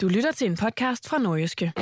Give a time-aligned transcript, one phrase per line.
[0.00, 1.72] Du lytter til en podcast fra Nordjyske.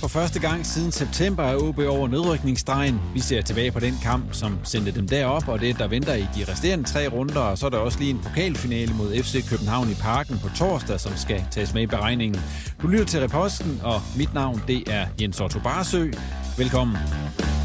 [0.00, 3.00] For første gang siden september er OB over nedrykningsstregen.
[3.14, 6.26] Vi ser tilbage på den kamp, som sendte dem derop, og det, der venter i
[6.36, 7.40] de resterende tre runder.
[7.40, 11.00] Og så er der også lige en pokalfinale mod FC København i Parken på torsdag,
[11.00, 12.42] som skal tages med i beregningen.
[12.82, 16.10] Du lytter til Reposten, og mit navn det er Jens Otto Barsø.
[16.58, 16.96] Velkommen.
[16.96, 17.55] Velkommen.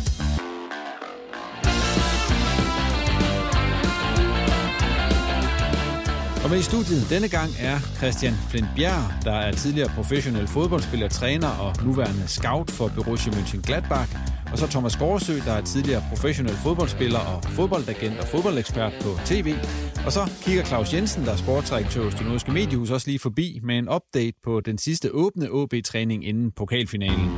[6.51, 11.47] Med i studiet denne gang er Christian Flint Bjerg, der er tidligere professionel fodboldspiller, træner
[11.47, 14.17] og nuværende scout for Borussia Mönchengladbach.
[14.51, 19.53] Og så Thomas Gårdsø, der er tidligere professionel fodboldspiller og fodboldagent og fodboldekspert på tv.
[20.05, 23.59] Og så kigger Claus Jensen, der er sportsdirektør hos det nordiske mediehus, også lige forbi
[23.63, 27.31] med en update på den sidste åbne OB-træning inden pokalfinalen.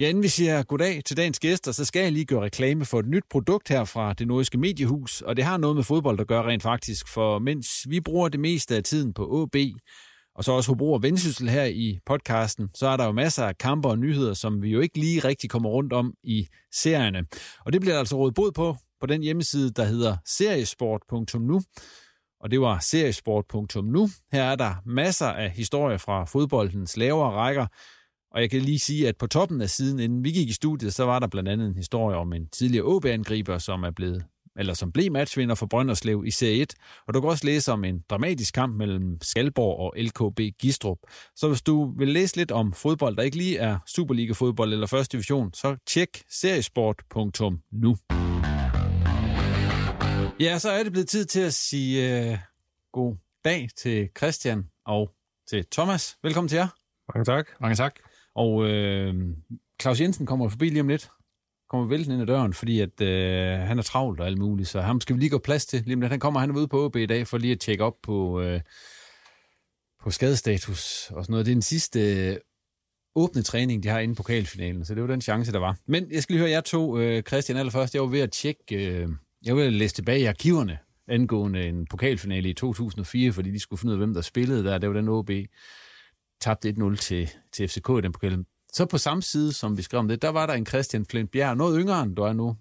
[0.00, 3.00] Ja, inden vi siger goddag til dagens gæster, så skal jeg lige gøre reklame for
[3.00, 6.26] et nyt produkt her fra det nordiske mediehus, og det har noget med fodbold at
[6.26, 9.56] gøre rent faktisk, for mens vi bruger det meste af tiden på AB,
[10.34, 13.58] og så også Hobro og Vendsyssel her i podcasten, så er der jo masser af
[13.58, 17.24] kamper og nyheder, som vi jo ikke lige rigtig kommer rundt om i serierne.
[17.66, 21.62] Og det bliver der altså rådet bod på på den hjemmeside, der hedder seriesport.nu.
[22.40, 24.08] Og det var seriesport.nu.
[24.32, 27.66] Her er der masser af historier fra fodboldens lavere rækker,
[28.36, 30.94] og jeg kan lige sige, at på toppen af siden, inden vi gik i studiet,
[30.94, 34.24] så var der blandt andet en historie om en tidligere OB-angriber, som er blevet
[34.58, 36.74] eller som blev matchvinder for Brønderslev i Serie 1.
[37.08, 40.98] Og du kan også læse om en dramatisk kamp mellem Skalborg og LKB Gistrup.
[41.36, 45.16] Så hvis du vil læse lidt om fodbold, der ikke lige er Superliga-fodbold eller første
[45.16, 47.96] division, så tjek seriesport.nu.
[50.40, 52.38] Ja, så er det blevet tid til at sige uh,
[52.92, 55.10] god dag til Christian og
[55.48, 56.16] til Thomas.
[56.22, 56.68] Velkommen til jer.
[57.14, 57.46] Mange tak.
[57.60, 58.05] Mange tak.
[58.36, 59.14] Og øh,
[59.82, 61.10] Claus Jensen kommer forbi lige om lidt.
[61.70, 64.80] Kommer vælten ind ad døren, fordi at, øh, han er travlt og alt muligt, så
[64.80, 65.82] ham skal vi lige gå plads til.
[65.84, 66.12] Lige om lidt.
[66.12, 68.40] Han kommer, han er ude på OB i dag for lige at tjekke op på,
[68.40, 68.60] øh,
[70.02, 71.46] på skadestatus og sådan noget.
[71.46, 72.36] Det er den sidste øh,
[73.14, 75.76] åbne træning, de har inde pokalfinalen, så det var den chance, der var.
[75.86, 77.94] Men jeg skal lige høre jer to, øh, Christian, allerførst.
[77.94, 79.08] Jeg var ved at tjekke, øh,
[79.44, 83.60] jeg var ved at læse tilbage i arkiverne angående en pokalfinale i 2004, fordi de
[83.60, 84.78] skulle finde ud af, hvem der spillede der.
[84.78, 85.30] Det var den OB
[86.40, 88.44] tabte 1-0 til, til FCK i den pokal.
[88.72, 91.30] Så på samme side, som vi skrev om det, der var der en Christian Flint
[91.30, 92.56] Bjerg, noget yngre end du er nu.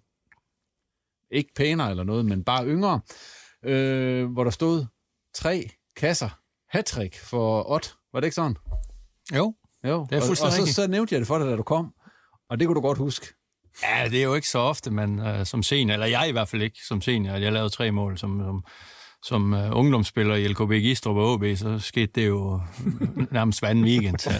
[1.31, 3.01] Ikke pænere eller noget, men bare yngre.
[3.65, 4.85] Øh, hvor der stod
[5.33, 6.29] tre kasser
[6.69, 7.95] hattrick for Ott.
[8.13, 8.57] Var det ikke sådan?
[9.35, 10.07] Jo, jo.
[10.09, 11.93] det er fuldstændig og, og så, så nævnte jeg det for dig, da du kom.
[12.49, 13.27] Og det kunne du godt huske.
[13.83, 16.47] Ja, det er jo ikke så ofte, men uh, som senior, eller jeg i hvert
[16.47, 18.63] fald ikke som senior, at jeg lavede tre mål som, som
[19.25, 22.61] som uh, ungdomsspiller i LKB Gistrup og OB, så skete det jo
[23.31, 24.27] nærmest hver anden weekend.
[24.27, 24.33] uh,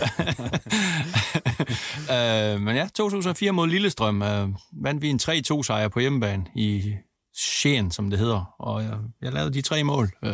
[2.66, 4.50] men ja, 2004 mod Lillestrøm uh,
[4.84, 6.96] vandt vi en 3-2 sejr på hjemmebane i
[7.34, 8.56] Skien, som det hedder.
[8.60, 10.30] Og jeg, jeg lavede de tre mål, uh,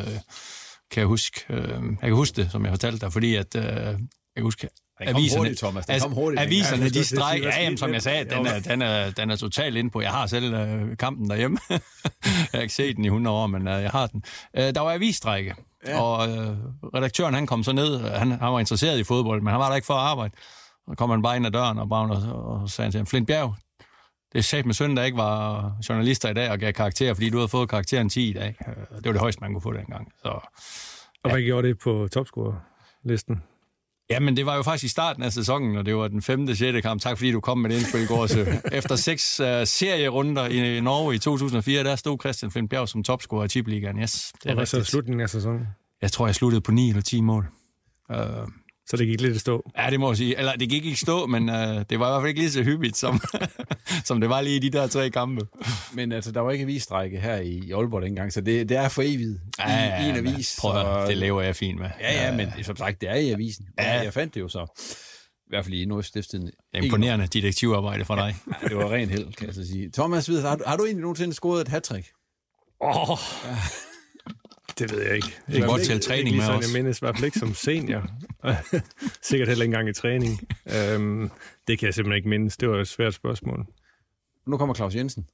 [0.92, 1.45] kan jeg huske.
[1.50, 3.62] Uh, jeg kan huske det, som jeg fortalte dig, fordi at, uh,
[4.36, 4.44] jeg
[5.06, 5.86] kan huske, aviserne, hurtigt, Thomas.
[5.89, 9.31] altså, hurtigt, aviserne, de strækker, ja, jamen, som jeg sagde, den er, den er, den
[9.31, 10.01] er totalt inde på.
[10.01, 11.57] Jeg har selv øh, kampen derhjemme.
[11.69, 11.80] jeg
[12.53, 14.24] har ikke set den i 100 år, men øh, jeg har den.
[14.57, 15.56] Øh, der var avisstrække,
[15.88, 16.01] ja.
[16.01, 16.57] og øh,
[16.95, 18.00] redaktøren han kom så ned.
[18.00, 20.33] Han, han var interesseret i fodbold, men han var der ikke for at arbejde.
[20.89, 23.27] Så kom han bare ind ad døren og, bare, og, og sagde til ham, Flint
[23.27, 23.56] Bjerg,
[24.33, 27.30] det er sat med søn, der ikke var journalister i dag og gav karakter, fordi
[27.30, 28.56] du havde fået karakteren 10 i dag.
[28.68, 30.12] Øh, Det var det højeste, man kunne få dengang.
[30.21, 30.30] Så,
[31.24, 33.44] Og hvad gjorde det på topscore-listen?
[34.11, 36.55] Ja, men det var jo faktisk i starten af sæsonen, og det var den femte,
[36.55, 37.01] sjette kamp.
[37.01, 38.27] Tak fordi du kom med det indspil i går.
[38.27, 43.03] Så efter seks uh, serierunder i Norge i 2004, der stod Christian Flint Bjerg som
[43.03, 43.99] topscorer i Tippeligaen.
[43.99, 45.67] Yes, det Og er hvad så slutningen af sæsonen?
[46.01, 47.47] Jeg tror, jeg sluttede på 9 eller 10 mål.
[48.09, 48.17] Uh,
[48.91, 49.71] Så det gik lidt i stå.
[49.77, 50.38] Ja, det må jeg sige.
[50.38, 52.63] Eller det gik ikke stå, men uh, det var i hvert fald ikke lige så
[52.63, 53.21] hyppigt, som,
[54.07, 55.45] som det var lige i de der tre kampe.
[55.93, 58.89] Men altså, der var ikke avisstrække her i, i Aalborg dengang, så det, det er
[58.89, 59.19] for evigt
[59.59, 60.57] i, i en avis.
[60.59, 61.89] Prøv at, høre, det lever jeg fint med.
[61.99, 63.65] Ja, ja, men som sagt, det er i avisen.
[63.77, 63.95] Ja.
[63.95, 64.03] Ja.
[64.03, 64.65] Jeg fandt det jo så.
[65.45, 66.51] I hvert fald i Nordstiftstiden.
[66.73, 68.35] Imponerende detektivarbejde fra dig.
[68.63, 69.89] Ja, det var ren held, kan jeg så sige.
[69.94, 72.07] Thomas, Hvids, har, du- har du egentlig nogensinde scoret et hattrick?
[72.81, 73.17] Åh, oh,
[74.81, 75.39] det ved jeg ikke.
[75.48, 76.74] Du kan godt tælle træning med sådan, os.
[76.74, 78.04] Jeg mindes i hvert fald ikke som senior.
[79.30, 80.39] Sikkert heller ikke engang i træning.
[80.66, 81.31] Øhm,
[81.68, 82.57] det kan jeg simpelthen ikke mindes.
[82.57, 83.66] Det var et svært spørgsmål.
[84.48, 85.28] Nu kommer Claus Jensen.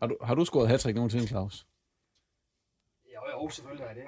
[0.00, 1.66] Har du, har du scoret hattrick nogensinde, Claus?
[3.42, 4.02] Jo, selvfølgelig er det.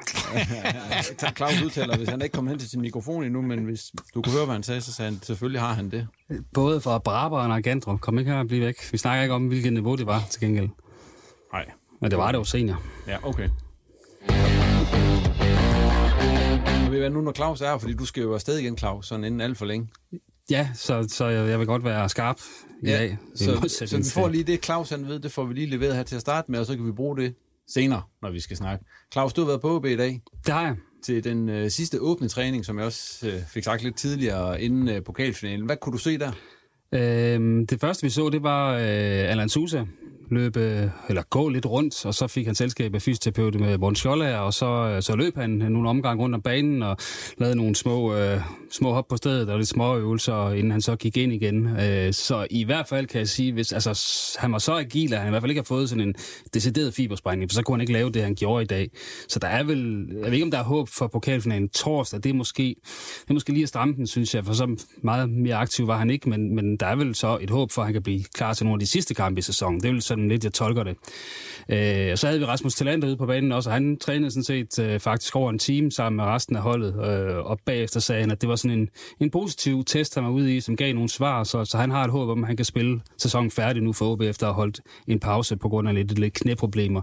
[1.10, 3.92] Jeg tager Claus udtaler, hvis han ikke kom hen til sin mikrofon endnu, men hvis
[4.14, 6.08] du kunne høre, hvad han sagde, så sagde han, selvfølgelig har han det.
[6.54, 8.00] Både fra Braberen og Gandrup.
[8.00, 8.92] Kom ikke her og blive væk.
[8.92, 10.68] Vi snakker ikke om, hvilket niveau det var til gengæld.
[11.52, 11.70] Nej.
[12.00, 12.82] Men det var det jo senior.
[13.06, 13.48] Ja, okay.
[16.94, 19.24] Ved hvad, nu når Claus er her, fordi du skal jo afsted igen, Claus, sådan
[19.24, 19.88] inden alt for længe.
[20.50, 22.40] Ja, så, så jeg, jeg vil godt være skarp
[22.82, 23.18] i dag.
[23.34, 25.96] i så, så vi får lige det, Claus han ved, det får vi lige leveret
[25.96, 27.34] her til at starte med, og så kan vi bruge det
[27.68, 28.84] senere, når vi skal snakke.
[29.12, 30.22] Claus, du har været på OB i dag.
[30.46, 30.76] Det har jeg.
[31.04, 34.88] Til den øh, sidste åbne træning, som jeg også øh, fik sagt lidt tidligere, inden
[34.88, 35.66] øh, pokalfinalen.
[35.66, 36.32] Hvad kunne du se der?
[36.92, 38.80] Øhm, det første vi så, det var øh,
[39.30, 39.84] Allan Sousa
[40.30, 44.36] løbe, eller gå lidt rundt, og så fik han selskab af fysioterapeut med Morten Scholler,
[44.36, 46.96] og så, øh, så løb han nogle omgang rundt om banen og
[47.38, 48.40] lavede nogle små, øh,
[48.70, 51.66] små hop på stedet og lidt små øvelser, inden han så gik ind igen.
[51.80, 54.00] Øh, så i hvert fald kan jeg sige, hvis altså,
[54.40, 56.14] han var så agil, at han i hvert fald ikke har fået sådan en
[56.54, 58.90] decideret fibersprængning, for så kunne han ikke lave det, han gjorde i dag.
[59.28, 62.30] Så der er vel, jeg ved ikke, om der er håb for pokalfinalen torsdag, det
[62.30, 62.76] er måske,
[63.22, 65.98] det er måske lige at stramme den, synes jeg, for så meget mere aktiv var
[65.98, 68.24] han ikke, men, men der er vel så et håb for, at han kan blive
[68.34, 69.80] klar til nogle af de sidste kampe i sæsonen.
[69.80, 70.96] Det vil så sådan lidt, jeg tolker det.
[71.68, 74.44] Øh, og så havde vi Rasmus Talander ude på banen også, og han trænede sådan
[74.44, 78.20] set øh, faktisk over en time sammen med resten af holdet, øh, og bagefter sagde
[78.20, 78.88] han, at det var sådan en,
[79.20, 82.04] en positiv test, han var ude i, som gav nogle svar, så, så han har
[82.04, 84.60] et håb om, at han kan spille sæsonen færdig nu for OB, efter at have
[84.60, 87.02] holdt en pause på grund af lidt, lidt knæproblemer.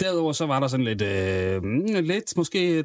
[0.00, 1.62] Derudover så var der sådan lidt, øh,
[2.04, 2.84] lidt måske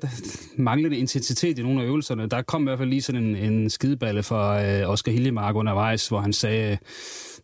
[0.57, 2.27] manglende intensitet i nogle af øvelserne.
[2.27, 6.07] Der kom i hvert fald lige sådan en, en skideballe fra øh, Oscar Hiljemark undervejs,
[6.07, 6.77] hvor han sagde,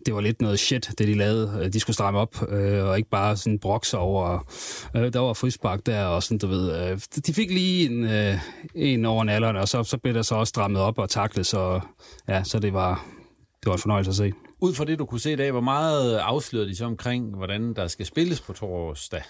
[0.06, 1.60] det var lidt noget shit, det de lavede.
[1.64, 4.54] Øh, de skulle stramme op, øh, og ikke bare sådan brokse over.
[4.96, 6.90] Øh, der var frispark der, og sådan, du ved.
[6.92, 8.38] Øh, de fik lige en, øh,
[8.76, 11.80] en over nallerne, og så, så blev der så også strammet op og taklet, så,
[12.28, 13.06] ja, så det var,
[13.64, 14.34] det var en fornøjelse at se.
[14.60, 17.74] Ud fra det, du kunne se i dag, hvor meget afslørede de så omkring, hvordan
[17.74, 19.22] der skal spilles på torsdag?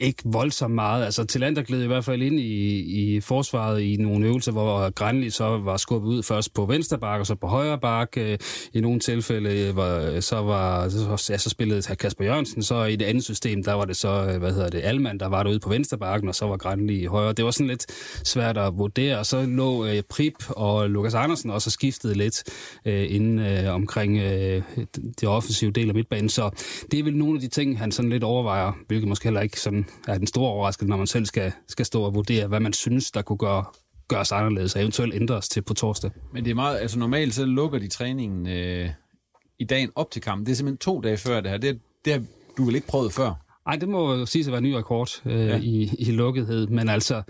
[0.00, 1.04] Ikke voldsomt meget.
[1.04, 5.30] Altså, Tillander gled i hvert fald ind i, i forsvaret i nogle øvelser, hvor Granli
[5.30, 8.16] så var skubbet ud først på venstre bak og så på højre bak.
[8.16, 12.84] I nogle tilfælde øh, var, øh, så, var, så, ja, så spillede Kasper Jørgensen, så
[12.84, 15.42] i det andet system, der var det så, øh, hvad hedder det, Alman, der var
[15.42, 17.32] derude på venstre bakken, og så var Granli i højre.
[17.32, 17.86] Det var sådan lidt
[18.28, 22.44] svært at vurdere, og så lå øh, Prip og Lukas Andersen også skiftet skiftede lidt
[22.84, 24.62] øh, inden øh, omkring øh,
[25.20, 26.28] det offensive del af midtbanen.
[26.28, 26.50] Så
[26.90, 29.60] det er vel nogle af de ting, han sådan lidt overvejer, hvilket måske heller ikke
[29.60, 29.75] sådan
[30.08, 33.10] er den store overraskelse, når man selv skal, skal stå og vurdere, hvad man synes,
[33.10, 33.64] der kunne gøre,
[34.08, 36.10] gøres anderledes og eventuelt ændres til på torsdag.
[36.32, 38.90] Men det er meget, altså normalt så lukker de træningen øh,
[39.58, 40.46] i dagen op til kampen.
[40.46, 41.58] Det er simpelthen to dage før det her.
[41.58, 42.22] Det, det har
[42.56, 43.32] du vel ikke prøvet før?
[43.66, 45.58] Nej, det må sige at være en ny rekord øh, ja.
[45.58, 47.22] i, i lukkethed, men altså,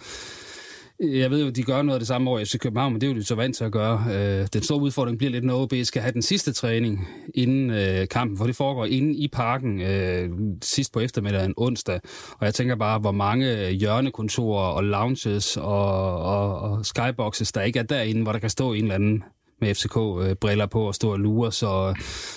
[1.01, 3.07] jeg ved jo, de gør noget af det samme over i FC København, men det
[3.07, 4.05] er jo de så vant til at gøre.
[4.11, 8.09] Øh, den store udfordring bliver lidt, når OB skal have den sidste træning inden øh,
[8.09, 10.31] kampen, for det foregår inde i parken øh,
[10.63, 12.01] sidst på eftermiddagen onsdag.
[12.39, 17.63] Og jeg tænker bare, hvor mange øh, hjørnekontorer og lounges og, og, og skyboxes, der
[17.63, 19.23] ikke er derinde, hvor der kan stå en eller anden
[19.61, 21.95] med FCK-briller øh, på og stå og lure, så,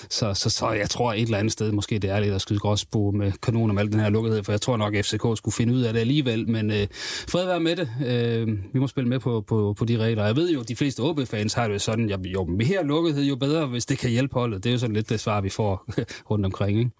[0.09, 2.59] så, så, så jeg tror et eller andet sted, måske det er lidt at skyde
[2.59, 5.55] gråsbo med kanoner med al den her lukkethed, for jeg tror nok, at FCK skulle
[5.55, 6.87] finde ud af det alligevel, men øh,
[7.27, 7.89] fred være med det.
[8.05, 10.25] Øh, vi må spille med på, på, på de regler.
[10.25, 13.23] Jeg ved jo, at de fleste OB-fans har det jo sådan, at jo mere lukkethed,
[13.23, 14.63] jo bedre, hvis det kan hjælpe holdet.
[14.63, 15.85] Det er jo sådan lidt det svar, vi får
[16.31, 16.91] rundt omkring, ikke?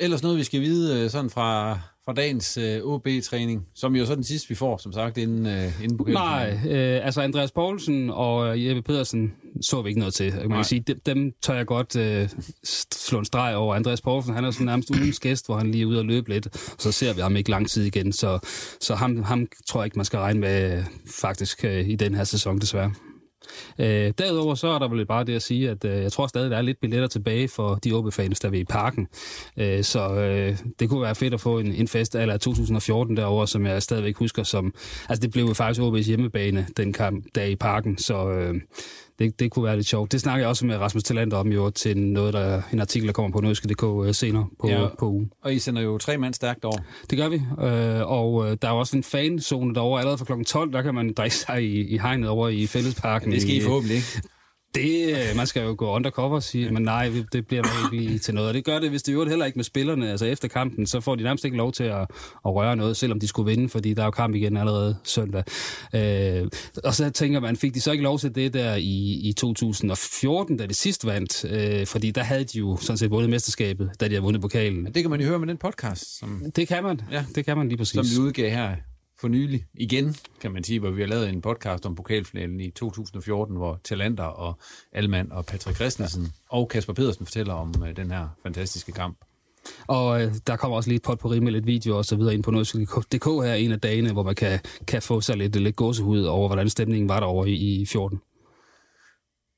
[0.00, 1.78] Ellers noget, vi skal vide øh, sådan fra,
[2.08, 5.82] fra dagens øh, OB-træning, som jo så den sidste, vi får, som sagt, inden, øh,
[5.82, 10.34] inden på Nej, øh, altså Andreas Poulsen og Jeppe Pedersen så vi ikke noget til.
[10.34, 12.28] Man kan sige, dem, dem tør jeg godt øh,
[12.94, 13.74] slå en streg over.
[13.74, 16.28] Andreas Poulsen, han er sådan nærmest ugens gæst, hvor han lige er ude og løbe
[16.28, 18.12] lidt, og så ser vi ham ikke lang tid igen.
[18.12, 18.38] Så,
[18.80, 20.84] så ham, ham tror jeg ikke, man skal regne med øh,
[21.20, 22.92] faktisk øh, i den her sæson, desværre.
[23.78, 26.50] Øh, derudover så er der vel bare det at sige, at øh, jeg tror stadig,
[26.50, 29.08] der er lidt billetter tilbage for de OB-fans, der vil i parken.
[29.56, 33.46] Øh, så øh, det kunne være fedt at få en, en fest af 2014 derover,
[33.46, 34.74] som jeg stadigvæk husker som...
[35.08, 38.28] Altså det blev jo faktisk OB's hjemmebane, den kamp der i parken, så...
[38.28, 38.54] Øh,
[39.18, 40.12] det, det kunne være lidt sjovt.
[40.12, 43.12] Det snakker jeg også med Rasmus Talander om jo til noget, der, en artikel, der
[43.12, 45.32] kommer på Nødske.dk øh, senere på, ja, på ugen.
[45.42, 46.78] Og I sender jo tre mand stærkt over.
[47.10, 50.00] Det gør vi, øh, og øh, der er også en fanzone derovre.
[50.00, 50.42] Allerede fra kl.
[50.42, 53.32] 12, der kan man drikke sig i, i hegnet over i fællesparken.
[53.32, 54.22] Det skal I forhåbentlig ikke.
[54.74, 58.06] Det, øh, man skal jo gå undercover og sige, men nej, det bliver nok ikke
[58.06, 58.48] lige til noget.
[58.48, 60.10] Og det gør det, hvis det jo heller ikke med spillerne.
[60.10, 62.00] Altså efter kampen, så får de nærmest ikke lov til at,
[62.46, 65.44] at røre noget, selvom de skulle vinde, fordi der er jo kamp igen allerede søndag.
[65.94, 66.48] Øh,
[66.84, 70.56] og så tænker man, fik de så ikke lov til det der i, i 2014,
[70.56, 71.44] da det sidst vandt?
[71.44, 74.82] Øh, fordi der havde de jo sådan set vundet mesterskabet, da de har vundet pokalen.
[74.82, 76.18] Men det kan man jo høre med den podcast.
[76.18, 76.42] Som...
[76.56, 77.00] Det kan man.
[77.12, 77.24] Ja.
[77.34, 77.94] Det kan man lige præcis.
[77.94, 78.76] Som vi udgav her
[79.20, 82.70] for nylig igen, kan man sige, hvor vi har lavet en podcast om pokalfinalen i
[82.70, 84.58] 2014, hvor Talander og
[84.92, 86.28] Almand og Patrick Christensen ja.
[86.48, 89.18] og Kasper Pedersen fortæller om uh, den her fantastiske kamp.
[89.86, 92.42] Og øh, der kommer også lige et pot med lidt video og så videre ind
[92.42, 96.22] på noget.dk her en af dagene, hvor man kan, kan få sig lidt, lidt gåsehud
[96.22, 98.20] over, hvordan stemningen var derovre i, i 14.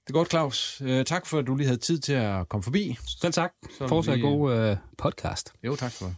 [0.06, 0.80] Det er godt, Claus.
[0.80, 2.98] Uh, tak for, at du lige havde tid til at komme forbi.
[3.20, 3.52] Selv tak.
[3.78, 4.20] Fortsat vi...
[4.20, 5.52] god uh, podcast.
[5.64, 6.14] Jo, tak for.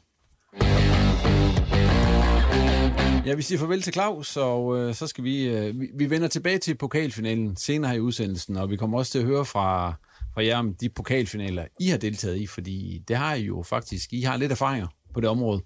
[3.27, 5.91] Ja, vi siger farvel til Claus, og øh, så skal vi, øh, vi...
[5.95, 9.25] Vi vender tilbage til pokalfinalen senere her i udsendelsen, og vi kommer også til at
[9.25, 9.95] høre fra,
[10.35, 14.13] fra jer om de pokalfinaler, I har deltaget i, fordi det har I jo faktisk.
[14.13, 15.63] I har lidt erfaringer på det område.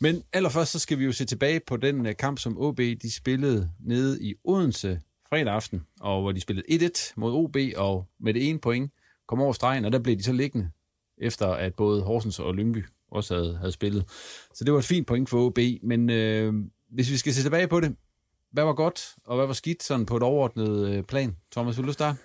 [0.00, 3.14] Men allerførst så skal vi jo se tilbage på den øh, kamp, som OB de
[3.14, 8.34] spillede nede i Odense fredag aften, og hvor de spillede 1-1 mod OB, og med
[8.34, 8.92] det ene point
[9.28, 10.70] kom over stregen, og der blev de så liggende,
[11.18, 14.04] efter at både Horsens og Lyngby også havde, havde spillet.
[14.54, 16.54] Så det var et fint point for OB, men øh,
[16.90, 17.96] hvis vi skal se tilbage på det,
[18.52, 21.36] hvad var godt, og hvad var skidt sådan på et overordnet øh, plan?
[21.52, 22.18] Thomas, vil du starte?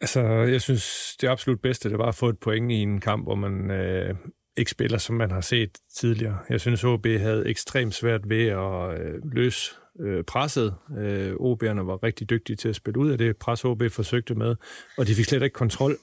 [0.00, 3.24] Altså, jeg synes, det absolut bedste, det var at få et point i en kamp,
[3.24, 4.14] hvor man øh,
[4.56, 6.38] ikke spiller, som man har set tidligere.
[6.50, 9.70] Jeg synes, OB havde ekstremt svært ved at øh, løse
[10.00, 10.74] øh, presset.
[10.98, 14.56] Øh, OB'erne var rigtig dygtige til at spille ud af det pres, OB forsøgte med,
[14.98, 15.96] og de fik slet ikke kontrol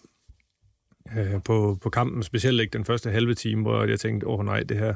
[1.17, 4.45] øh, på, på kampen, specielt ikke den første halve time, hvor jeg tænkte, åh oh,
[4.45, 4.93] nej, det her,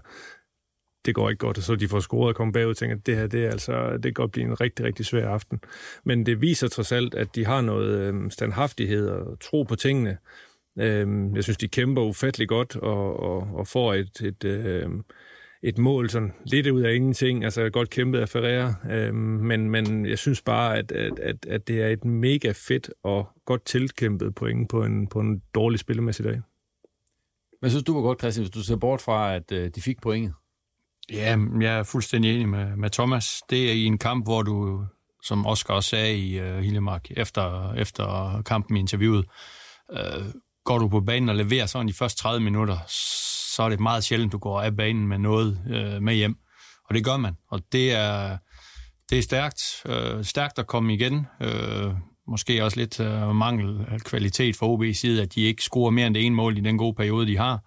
[1.05, 3.05] det går ikke godt, og så de får scoret og kommer bagud og tænker, at
[3.05, 5.59] det her, det er altså, det kan godt blive en rigtig, rigtig svær aften.
[6.03, 10.17] Men det viser trods alt, at de har noget øh, standhaftighed og tro på tingene.
[10.79, 14.89] Øh, jeg synes, de kæmper ufattelig godt og, og, og får et, et, øh,
[15.65, 17.43] et mål sådan lidt ud af ingenting.
[17.43, 21.67] Altså godt kæmpet af Ferreira, øh, men, men jeg synes bare, at, at, at, at
[21.67, 26.25] det er et mega fedt og godt tilkæmpet point på en, på en dårlig spillemæssig
[26.25, 26.41] dag.
[27.61, 30.01] Men synes du var godt, Christian, hvis du ser bort fra, at øh, de fik
[30.01, 30.33] pointet?
[31.11, 33.41] Ja, jeg er fuldstændig enig med, med Thomas.
[33.49, 34.85] Det er i en kamp, hvor du,
[35.23, 39.25] som Oscar også sagde i uh, Hillemark efter, efter kampen i interviewet,
[39.93, 40.25] uh,
[40.63, 42.77] går du på banen og leverer sådan de første 30 minutter,
[43.55, 46.37] så er det meget sjældent, du går af banen med noget øh, med hjem.
[46.89, 47.33] Og det gør man.
[47.49, 48.37] Og det er,
[49.09, 51.27] det er stærkt, øh, stærkt at komme igen.
[51.41, 51.93] Øh,
[52.27, 56.07] måske også lidt øh, mangel af kvalitet for OB's side, at de ikke scorer mere
[56.07, 57.59] end det ene mål i den gode periode, de har.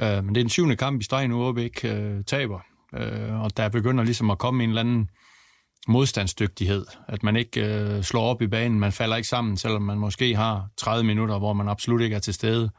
[0.00, 2.60] Øh, men det er den syvende kamp i streg nu, OB ikke øh, taber.
[2.94, 5.08] Øh, og der begynder ligesom at komme en eller anden
[5.88, 6.86] modstandsdygtighed.
[7.08, 10.36] At man ikke øh, slår op i banen, man falder ikke sammen, selvom man måske
[10.36, 12.70] har 30 minutter, hvor man absolut ikke er til stede.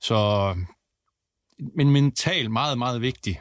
[0.00, 0.54] Så
[1.76, 3.38] men mentalt meget, meget vigtigt.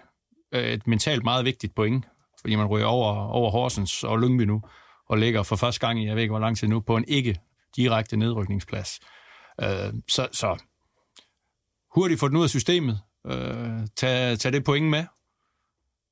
[0.52, 2.06] Øh, et mentalt meget vigtigt point,
[2.42, 4.62] fordi man ryger over, over Horsens og Lyngby nu,
[5.10, 7.06] og ligger for første gang i, jeg ved ikke hvor lang tid nu, på en
[7.08, 7.40] ikke
[7.76, 9.00] direkte nedrykningsplads.
[9.62, 10.64] Øh, så, så
[11.96, 15.06] hurtigt få den ud af systemet, øh, tage, tage det point med,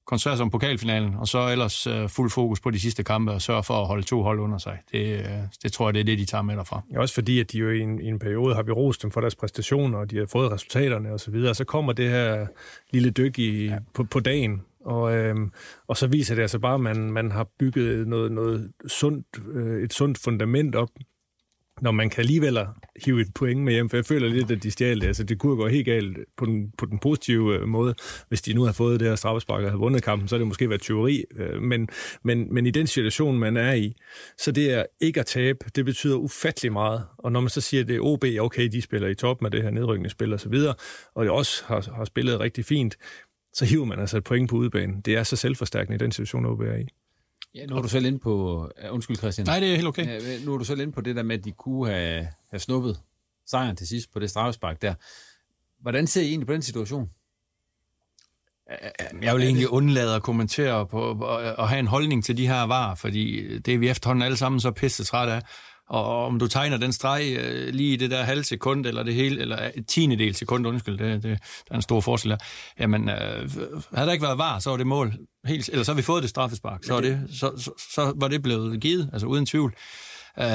[0.05, 3.41] koncentrere sig om pokalfinalen, og så ellers øh, fuld fokus på de sidste kampe og
[3.41, 4.77] sørge for at holde to hold under sig.
[4.91, 5.25] Det, øh,
[5.63, 6.81] det tror jeg, det er det, de tager med derfra.
[6.91, 9.11] Ja, også fordi, at de jo i en, i en periode har vi rost dem
[9.11, 11.55] for deres præstationer, og de har fået resultaterne osv., og så, videre.
[11.55, 12.47] så kommer det her
[12.91, 13.77] lille dyk i, ja.
[13.93, 15.51] på, på dagen, og, øhm,
[15.87, 19.83] og så viser det altså bare, at man, man har bygget noget, noget sundt, øh,
[19.83, 20.89] et sundt fundament op,
[21.83, 22.59] når man kan alligevel
[23.05, 25.07] hive et point med hjem, for jeg føler lidt, at de stjal det.
[25.07, 27.95] Altså, det kunne gå helt galt på den, på den positive øh, måde.
[28.27, 30.47] Hvis de nu havde fået det her straffespark og havde vundet kampen, så er det
[30.47, 31.23] måske været tyveri.
[31.35, 31.89] Øh, men,
[32.23, 33.95] men, men i den situation, man er i,
[34.37, 37.03] så det er ikke at tabe, det betyder ufattelig meget.
[37.17, 39.51] Og når man så siger, at det er OB, okay, de spiller i top med
[39.51, 40.75] det her nedrykkende spil og så videre,
[41.15, 42.97] og det også har, har spillet rigtig fint,
[43.53, 45.01] så hiver man altså et point på udebanen.
[45.01, 46.87] Det er så selvforstærkende i den situation, OB er i.
[47.55, 48.69] Ja, nu er du selv inde på...
[48.89, 49.47] Undskyld, Christian.
[49.47, 50.05] Nej, det er helt okay.
[50.05, 52.59] Ja, nu er du selv inde på det der med, at de kunne have, have
[52.59, 52.99] snuppet
[53.47, 54.93] sejren til sidst på det straffespark der.
[55.81, 57.09] Hvordan ser I egentlig på den situation?
[59.21, 61.01] Jeg vil egentlig undlade at kommentere på
[61.57, 64.59] og have en holdning til de her varer, fordi det er vi efterhånden alle sammen
[64.59, 65.41] så pisse træt af.
[65.93, 69.13] Og om du tegner den streg øh, lige i det der halv sekund, eller det
[69.13, 72.37] hele, eller et tiende del sekund, undskyld, det, det, der er en stor forskel der.
[72.79, 73.51] Jamen, øh,
[73.93, 75.13] havde der ikke været var, så var det mål.
[75.45, 76.83] Helt, eller så har vi fået det straffespark.
[76.83, 79.73] Så, det, det, så, så, så var det blevet givet, altså uden tvivl.
[80.39, 80.45] Øh,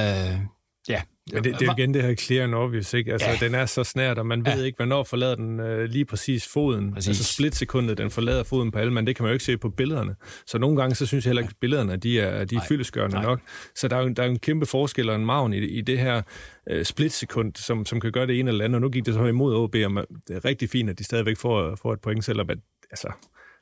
[0.88, 1.02] ja,
[1.32, 3.12] men det, det er igen det her clear and obvious, ikke?
[3.12, 3.36] Altså, ja.
[3.40, 4.64] den er så snært, og man ved ja.
[4.64, 6.92] ikke, hvornår forlader den øh, lige præcis foden.
[6.92, 7.08] Præcis.
[7.08, 9.68] Altså splitsekundet, den forlader foden på alle, men det kan man jo ikke se på
[9.68, 10.16] billederne.
[10.46, 13.22] Så nogle gange, så synes jeg heller ikke, at billederne de er, de er fyldeskørende
[13.22, 13.40] nok.
[13.74, 15.80] Så der er, jo, der er jo en kæmpe forskel og en maven i, i
[15.80, 16.22] det her
[16.70, 18.76] øh, splitsekund, som, som kan gøre det ene eller andet.
[18.76, 21.36] Og nu gik det så imod OB, og det er rigtig fint, at de stadigvæk
[21.36, 22.58] får, får et point, selvom at,
[22.90, 23.12] altså,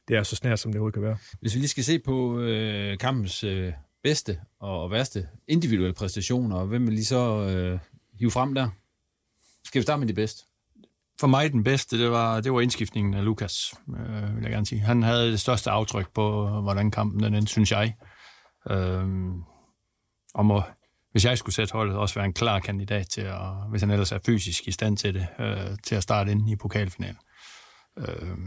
[0.09, 1.17] det er så snært, som det overhovedet kan være.
[1.41, 3.73] Hvis vi lige skal se på øh, kampens øh,
[4.07, 7.79] bedste og værste individuelle præstationer, og hvem vil lige så øh,
[8.19, 8.69] hive frem der?
[9.65, 10.45] Skal vi starte med de bedste?
[11.21, 14.67] For mig den bedste, det var, det var indskiftningen af Lukas, øh, vil jeg gerne
[14.67, 14.81] sige.
[14.81, 17.95] Han havde det største aftryk på, hvordan kampen den endte, synes jeg.
[18.71, 19.07] Øh,
[20.35, 20.63] og må,
[21.11, 24.13] hvis jeg skulle sætte holdet, også være en klar kandidat til at, hvis han ellers
[24.13, 27.19] er fysisk i stand til det, øh, til at starte ind i pokalfinalen.
[27.99, 28.39] Øh,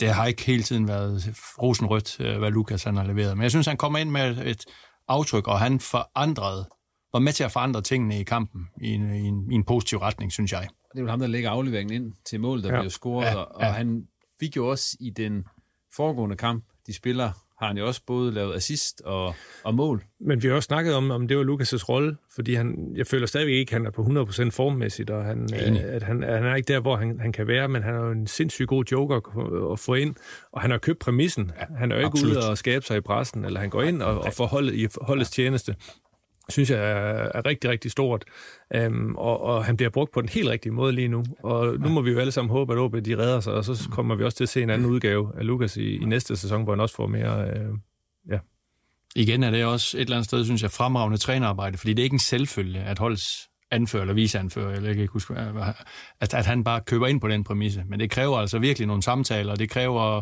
[0.00, 3.36] det har ikke hele tiden været rosenrødt, øh, hvad Lukas han har leveret.
[3.36, 4.64] Men jeg synes, han kommer ind med et
[5.08, 6.68] aftryk, og han forandrede,
[7.12, 9.98] var med til at forandre tingene i kampen i en, i en, i en positiv
[9.98, 10.68] retning, synes jeg.
[10.92, 12.80] Det er jo ham, der lægger afleveringen ind til mål, der ja.
[12.80, 13.42] bliver scoret, ja, ja.
[13.42, 14.02] og han
[14.40, 15.44] fik jo også i den
[15.96, 19.34] foregående kamp, de spiller har han jo også både lavet assist og,
[19.64, 20.04] og mål.
[20.20, 23.26] Men vi har også snakket om, om det var Lukas' rolle, fordi han, jeg føler
[23.26, 26.54] stadigvæk ikke, at han er på 100% formmæssigt, og han, øh, at han, han er
[26.54, 29.16] ikke der, hvor han, han kan være, men han er jo en sindssygt god joker
[29.72, 30.14] at få ind,
[30.52, 31.50] og han har købt præmissen.
[31.78, 32.36] Han er jo ikke Absolut.
[32.36, 34.86] ude og skabe sig i pressen, eller han går ind og, og får holdet i
[35.00, 35.76] holdets tjeneste
[36.48, 38.24] synes jeg er, er rigtig, rigtig stort.
[38.74, 41.24] Øhm, og, og han bliver brugt på den helt rigtige måde lige nu.
[41.42, 43.88] Og nu må vi jo alle sammen håbe, at OB de redder sig, og så
[43.90, 46.62] kommer vi også til at se en anden udgave af Lukas i, i næste sæson,
[46.62, 47.50] hvor han også får mere...
[47.50, 47.74] Øh,
[48.30, 48.38] ja.
[49.16, 52.04] Igen er det også et eller andet sted, synes jeg, fremragende trænerarbejde, fordi det er
[52.04, 55.34] ikke en selvfølge, at holds anfører eller viseanfører, eller jeg kan ikke huske,
[56.20, 57.84] at, at han bare køber ind på den præmisse.
[57.88, 60.20] Men det kræver altså virkelig nogle samtaler, det kræver,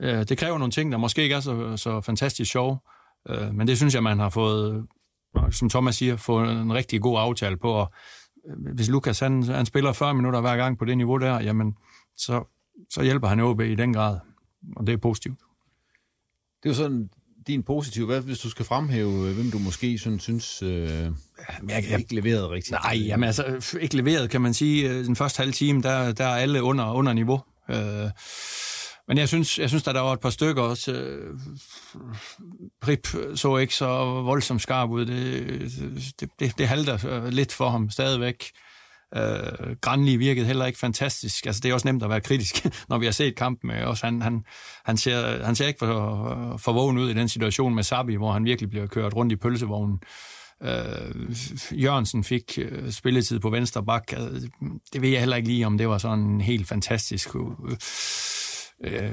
[0.00, 2.78] øh, det kræver nogle ting, der måske ikke er så, så fantastisk sjove.
[3.28, 4.86] Øh, men det synes jeg, man har fået
[5.50, 7.72] som Thomas siger, få en rigtig god aftale på.
[7.72, 7.92] Og
[8.48, 11.76] øh, hvis Lukas han, han spiller 40 minutter hver gang på det niveau der, jamen,
[12.16, 12.44] så,
[12.90, 14.18] så hjælper han OB i den grad.
[14.76, 15.38] Og det er positivt.
[16.62, 17.10] Det er jo sådan
[17.46, 18.06] din positive.
[18.06, 21.12] Hvad hvis du skal fremhæve, øh, hvem du måske sådan, synes øh, jeg,
[21.68, 22.70] jeg, ikke leverede rigtigt?
[22.70, 24.90] Nej, jamen altså, ikke leveret, kan man sige.
[24.90, 27.40] Øh, den første halve time, der, der er alle under, under niveau.
[27.70, 28.10] Øh,
[29.08, 30.92] men jeg synes, jeg synes der, der var et par stykker også.
[30.92, 31.38] Øh,
[32.88, 35.06] Rip så ikke så voldsomt skarp ud.
[35.06, 35.72] Det,
[36.20, 38.50] det, det, det halter øh, lidt for ham stadigvæk.
[39.16, 41.46] Øh, Granli virkede heller ikke fantastisk.
[41.46, 44.00] Altså, det er også nemt at være kritisk, når vi har set kampen med os.
[44.00, 44.44] Han, han,
[44.84, 48.32] han, ser, han ser ikke for, for vågen ud i den situation med Sabi, hvor
[48.32, 49.98] han virkelig bliver kørt rundt i pølsevognen.
[50.62, 54.12] Øh, Jørgensen fik øh, spilletid på venstre bak.
[54.12, 54.48] Altså,
[54.92, 57.34] det ved jeg heller ikke lige, om det var sådan helt fantastisk.
[57.34, 57.76] Øh,
[58.84, 59.12] øh,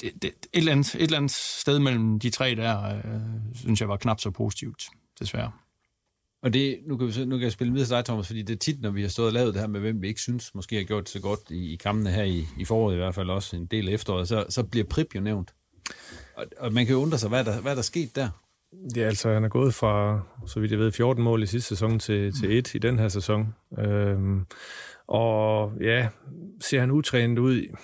[0.00, 3.02] det, det, et, eller andet, et eller andet sted mellem de tre der, øh,
[3.54, 4.82] synes jeg var knap så positivt,
[5.20, 5.52] desværre.
[6.42, 8.54] Og det, nu kan, vi, nu kan jeg spille videre til dig, Thomas, fordi det
[8.54, 10.54] er tit, når vi har stået og lavet det her med, hvem vi ikke synes
[10.54, 13.14] måske har gjort det så godt i, i kampene her i, i foråret, i hvert
[13.14, 15.54] fald også en del efteråret, så, så bliver Prip jo nævnt.
[16.36, 18.28] Og, og man kan jo undre sig, hvad der, hvad der sket der?
[18.96, 21.98] Ja, altså han er gået fra, så vidt jeg ved, 14 mål i sidste sæson
[21.98, 23.54] til, til et i den her sæson.
[23.78, 24.46] Øhm,
[25.06, 26.08] og ja,
[26.60, 27.76] ser han utrænet ud?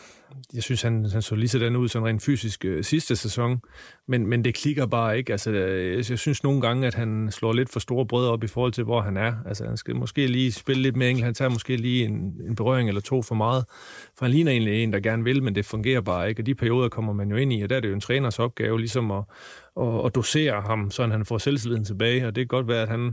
[0.55, 3.61] Jeg synes, han, han så lige sådan ud sådan rent fysisk øh, sidste sæson,
[4.09, 5.33] men, men det klikker bare ikke.
[5.33, 8.45] Altså, øh, jeg, jeg synes nogle gange, at han slår lidt for store brød op
[8.45, 9.35] i forhold til, hvor han er.
[9.47, 11.25] Altså, han skal måske lige spille lidt mere enkelt.
[11.25, 12.13] Han tager måske lige en,
[12.49, 13.65] en berøring eller to for meget,
[14.19, 16.43] for han ligner egentlig en, der gerne vil, men det fungerer bare ikke.
[16.43, 18.39] Og de perioder kommer man jo ind i, og der er det jo en træners
[18.39, 19.25] opgave ligesom at,
[19.81, 22.89] at, at dosere ham, så han får selvtilliden tilbage, og det kan godt være, at
[22.89, 23.13] han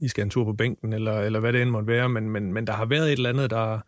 [0.00, 2.52] I skal en tur på bænken, eller, eller hvad det end måtte være, men, men,
[2.52, 3.80] men der har været et eller andet, der,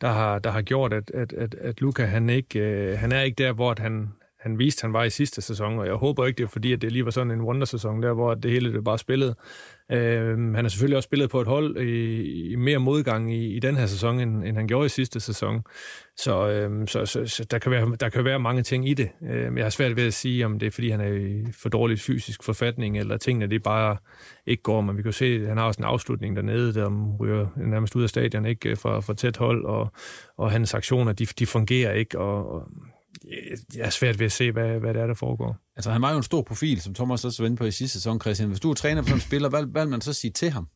[0.00, 3.20] der har, der har gjort, at, at, at, at Luca, han, ikke, øh, han er
[3.20, 6.38] ikke der, hvor han, han viste, han var i sidste sæson, og jeg håber ikke,
[6.38, 8.84] det er fordi, at det lige var sådan en wonder-sæson der, hvor det hele det
[8.84, 9.34] bare spillede.
[9.92, 13.58] Øh, han har selvfølgelig også spillet på et hold i, i mere modgang i, i
[13.58, 15.62] den her sæson, end, end han gjorde i sidste sæson.
[16.16, 19.10] Så, øh, så, så, så der, kan være, der kan være mange ting i det.
[19.30, 21.68] Øh, jeg har svært ved at sige, om det er, fordi han er i for
[21.68, 23.96] dårlig fysisk forfatning, eller tingene det bare
[24.46, 24.80] ikke går.
[24.80, 28.02] Men vi kan se, at han har også en afslutning dernede, der ryger nærmest ud
[28.02, 29.92] af stadion ikke øh, fra, fra tæt hold, og,
[30.36, 32.68] og hans aktioner, de, de fungerer ikke, og, og
[33.74, 35.56] jeg er svært ved at se, hvad, hvad det er, der foregår.
[35.76, 38.20] Altså, han var jo en stor profil, som Thomas også var på i sidste sæson,
[38.20, 38.48] Christian.
[38.48, 40.50] Hvis du er træner for sådan en spiller, hvad, hvad vil man så sige til
[40.50, 40.68] ham?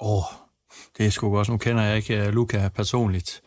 [0.00, 0.24] Åh, oh,
[0.98, 1.48] det er sgu godt.
[1.48, 3.42] Nu kender jeg ikke uh, Luca personligt.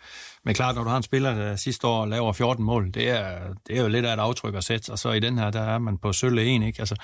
[0.46, 3.54] Men klart, når du har en spiller, der sidste år laver 14 mål, det er,
[3.68, 4.92] det er jo lidt af et aftryk at sætte.
[4.92, 6.80] Og så i den her, der er man på sølle en, ikke?
[6.80, 6.96] Altså,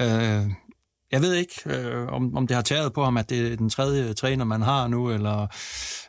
[0.00, 0.52] øh,
[1.14, 3.70] jeg ved ikke, øh, om, om det har taget på ham, at det er den
[3.70, 5.46] tredje træner, man har nu, eller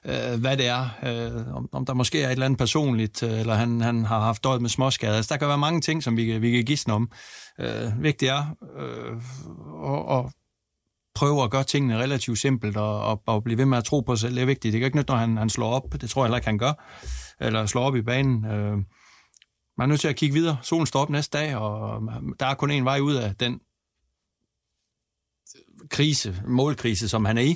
[0.06, 0.90] øh, hvad det er.
[1.04, 4.20] Øh, om, om der måske er et eller andet personligt, øh, eller han, han har
[4.20, 5.16] haft døjet med småskader.
[5.16, 7.12] Altså, der kan være mange ting, som vi, vi kan gisne om.
[7.60, 9.16] Øh, vigtigt er øh,
[9.94, 10.32] at, at
[11.16, 14.16] prøve at gøre tingene relativt simpelt, og, og, og blive ved med at tro på
[14.16, 14.36] sig selv.
[14.36, 14.74] Det er vigtigt.
[14.74, 16.02] Det kan ikke nyt, når han, han slår op.
[16.02, 16.74] Det tror jeg heller ikke, han gør.
[17.42, 18.46] Eller slår op i banen.
[18.46, 18.78] Øh,
[19.78, 20.58] man er nødt til at kigge videre.
[20.62, 22.02] Solen står op næste dag, og
[22.40, 23.60] der er kun en vej ud af den
[25.90, 27.56] krise, målkrise, som han er i.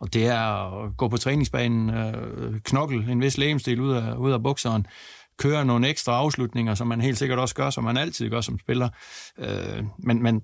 [0.00, 0.40] Og det er
[0.84, 4.86] at gå på træningsbanen, øh, knokle en vis lægemstil ud af, ud af bukseren,
[5.38, 8.58] køre nogle ekstra afslutninger, som man helt sikkert også gør, som man altid gør som
[8.58, 8.88] spiller.
[9.38, 10.40] Øh, men, men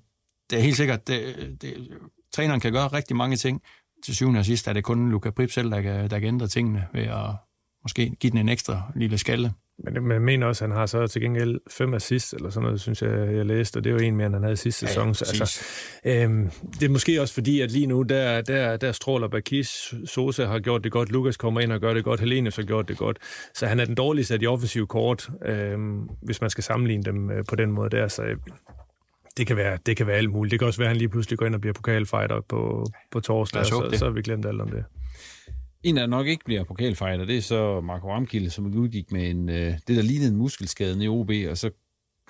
[0.49, 1.87] det er helt sikkert, det, det,
[2.33, 3.61] træneren kan gøre rigtig mange ting.
[4.05, 6.47] Til syvende og sidst er det kun Luka Prip selv, der kan, der kan ændre
[6.47, 7.35] tingene ved at
[7.83, 9.53] måske give den en ekstra lille skalle.
[9.83, 12.81] Men jeg mener også, at han har så til gengæld fem assist, eller sådan noget,
[12.81, 14.87] synes jeg, jeg læste, og det er jo en mere, end han havde sidste ja,
[14.87, 15.15] sæson.
[15.15, 15.65] Så, altså,
[16.05, 20.45] øhm, det er måske også fordi, at lige nu, der, der, der stråler Bakis, Sosa
[20.45, 22.97] har gjort det godt, Lukas kommer ind og gør det godt, Helene har gjort det
[22.97, 23.17] godt.
[23.53, 27.31] Så han er den dårligste af de offensive kort, øhm, hvis man skal sammenligne dem
[27.31, 28.07] øh, på den måde der.
[28.07, 28.37] Så øh,
[29.37, 30.51] det kan, være, det kan være alt muligt.
[30.51, 33.19] Det kan også være, at han lige pludselig går ind og bliver pokalfighter på, på
[33.19, 34.83] torsdag, så, så har vi glemt alt om det.
[35.87, 39.49] En, der nok ikke bliver pokalfighter, det er så Marco Ramkilde, som udgik med en,
[39.49, 41.71] øh, det, der lignede en muskelskade i OB, og så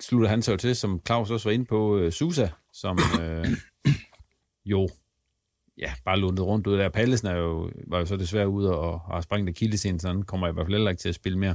[0.00, 3.46] slutter han sig til, som Claus også var inde på, øh, Susa, som øh,
[4.64, 4.88] jo
[5.78, 6.88] ja, bare lundet rundt ud der.
[6.88, 10.48] Pallesen er jo, var jo så desværre ude og har sprængt akillesen, så han kommer
[10.48, 11.54] i hvert fald heller ikke til at spille mere.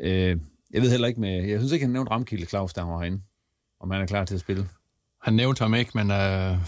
[0.00, 0.38] Øh,
[0.70, 3.22] jeg ved heller ikke med, jeg synes ikke, han nævnte Ramkilde, Claus, der var herinde,
[3.80, 4.68] om han er klar til at spille.
[5.22, 6.58] Han nævnte ham ikke, men øh,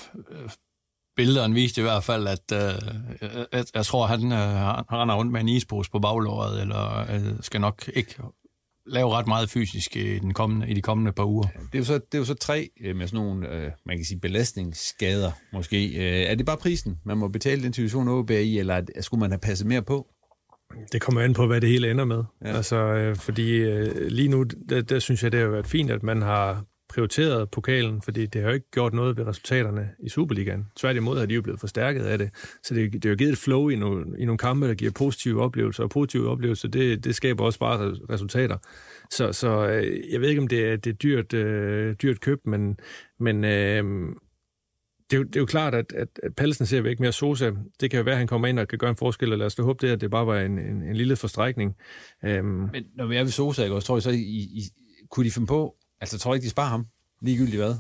[1.16, 5.32] billederne viste i hvert fald, at, øh, at jeg tror, han, øh, han render rundt
[5.32, 8.14] med en ispose på baglåret, eller øh, skal nok ikke
[8.86, 11.42] lave ret meget fysisk i, den kommende, i de kommende par uger.
[11.42, 13.96] Det er jo så, det er jo så tre øh, med sådan nogle, øh, man
[13.96, 15.86] kan sige, belastningsskader måske.
[15.86, 19.30] Øh, er det bare prisen, man må betale den situation OB i, eller skulle man
[19.30, 20.06] have passet mere på?
[20.92, 22.24] Det kommer an på, hvad det hele ender med.
[22.44, 22.56] Ja.
[22.56, 26.02] Altså, øh, fordi øh, lige nu, der, der synes jeg, det har været fint, at
[26.02, 26.64] man har
[26.96, 30.66] prioriteret pokalen, fordi det har jo ikke gjort noget ved resultaterne i Superligaen.
[30.76, 32.30] Tværtimod har de jo blevet forstærket af det.
[32.62, 34.90] Så det, det har jo givet et flow i nogle, i nogle kampe, der giver
[34.90, 38.56] positive oplevelser, og positive oplevelser, det, det skaber også bare resultater.
[39.10, 42.46] Så, så øh, jeg ved ikke, om det er, det er dyrt, øh, dyrt køb,
[42.46, 42.78] men,
[43.20, 43.84] men øh,
[45.10, 47.50] det, er jo, det er jo klart, at, at, at Pallesen ser væk mere Sosa.
[47.80, 49.46] Det kan jo være, at han kommer ind og kan gøre en forskel, og lad
[49.46, 51.74] os da håbe det, at det bare var en, en, en lille forstrækning.
[52.22, 52.30] Um,
[52.72, 54.62] men når vi er ved Sosa, ikke, tror jeg så, I, I,
[55.10, 56.86] kunne de finde på Altså, tror ikke, de sparer ham,
[57.20, 57.74] ligegyldigt hvad.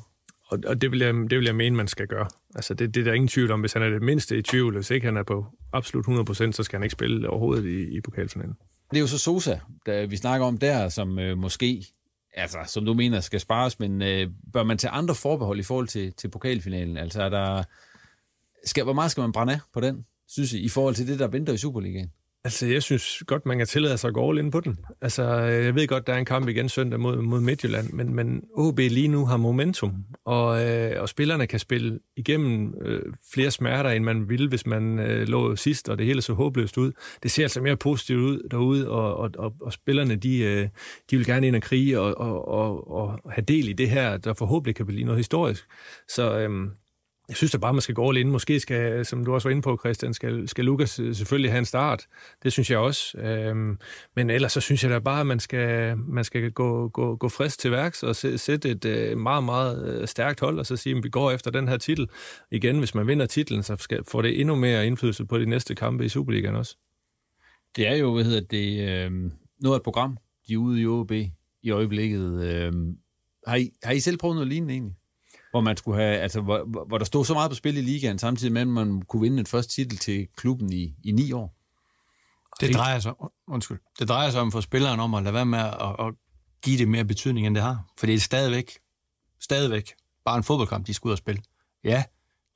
[0.46, 2.28] Og, og det, vil jeg, det vil jeg mene, man skal gøre.
[2.54, 3.60] Altså, det, det er der ingen tvivl om.
[3.60, 6.62] Hvis han er det mindste i tvivl, hvis ikke han er på absolut 100%, så
[6.62, 8.54] skal han ikke spille overhovedet i, i pokalfinalen.
[8.90, 11.86] Det er jo så Sosa, der vi snakker om der, som øh, måske,
[12.34, 15.88] altså, som du mener, skal spares, men øh, bør man tage andre forbehold i forhold
[15.88, 16.96] til, til pokalfinalen?
[16.96, 17.62] Altså, er der,
[18.64, 21.18] skal, hvor meget skal man brænde af på den, synes I, i forhold til det,
[21.18, 22.10] der venter i Superligaen?
[22.46, 24.78] Altså, jeg synes godt, man kan tillade sig at gå all ind på den.
[25.00, 28.42] Altså, jeg ved godt, der er en kamp igen søndag mod, mod Midtjylland, men, men
[28.54, 33.90] OB lige nu har momentum, og, øh, og spillerne kan spille igennem øh, flere smerter,
[33.90, 36.92] end man ville, hvis man øh, lå sidst, og det hele så håbløst ud.
[37.22, 40.68] Det ser altså mere positivt ud derude, og, og, og, og spillerne, de, øh,
[41.10, 44.16] de vil gerne ind og krige og, og, og, og have del i det her,
[44.16, 45.64] der forhåbentlig kan blive noget historisk.
[46.08, 46.38] Så...
[46.38, 46.50] Øh,
[47.28, 48.30] jeg synes da bare, man skal gå all in.
[48.30, 51.58] Måske skal, som du også var inde på, Christian, skal, skal Lukas øh, selvfølgelig have
[51.58, 52.06] en start.
[52.42, 53.18] Det synes jeg også.
[53.18, 53.78] Øhm,
[54.16, 57.28] men ellers så synes jeg da bare, at man skal, man skal gå, gå, gå
[57.28, 60.96] frisk til værks og sætte et øh, meget, meget øh, stærkt hold, og så sige,
[60.96, 62.08] at vi går efter den her titel.
[62.50, 65.74] Igen, hvis man vinder titlen, så skal, får det endnu mere indflydelse på de næste
[65.74, 66.76] kampe i Superligaen også.
[67.76, 69.10] Det er jo, hvad hedder det, øh,
[69.60, 71.12] noget af et program, de er ude i OB
[71.62, 72.42] i øjeblikket.
[72.42, 72.72] Øh,
[73.46, 74.96] har, I, har I selv prøvet noget lignende egentlig?
[75.56, 78.18] Hvor man skulle have, altså, hvor, hvor der stod så meget på spil i ligaen,
[78.18, 81.56] samtidig med, at man kunne vinde den første titel til klubben i, i ni år.
[82.60, 83.12] Det drejer sig,
[83.48, 86.14] undskyld, det drejer sig om for spilleren om at lade være med at, at
[86.64, 87.84] give det mere betydning, end det har.
[87.98, 88.78] For det er stadigvæk,
[89.40, 89.92] stadigvæk
[90.24, 91.42] bare en fodboldkamp, de skal ud og spille.
[91.84, 92.04] Ja,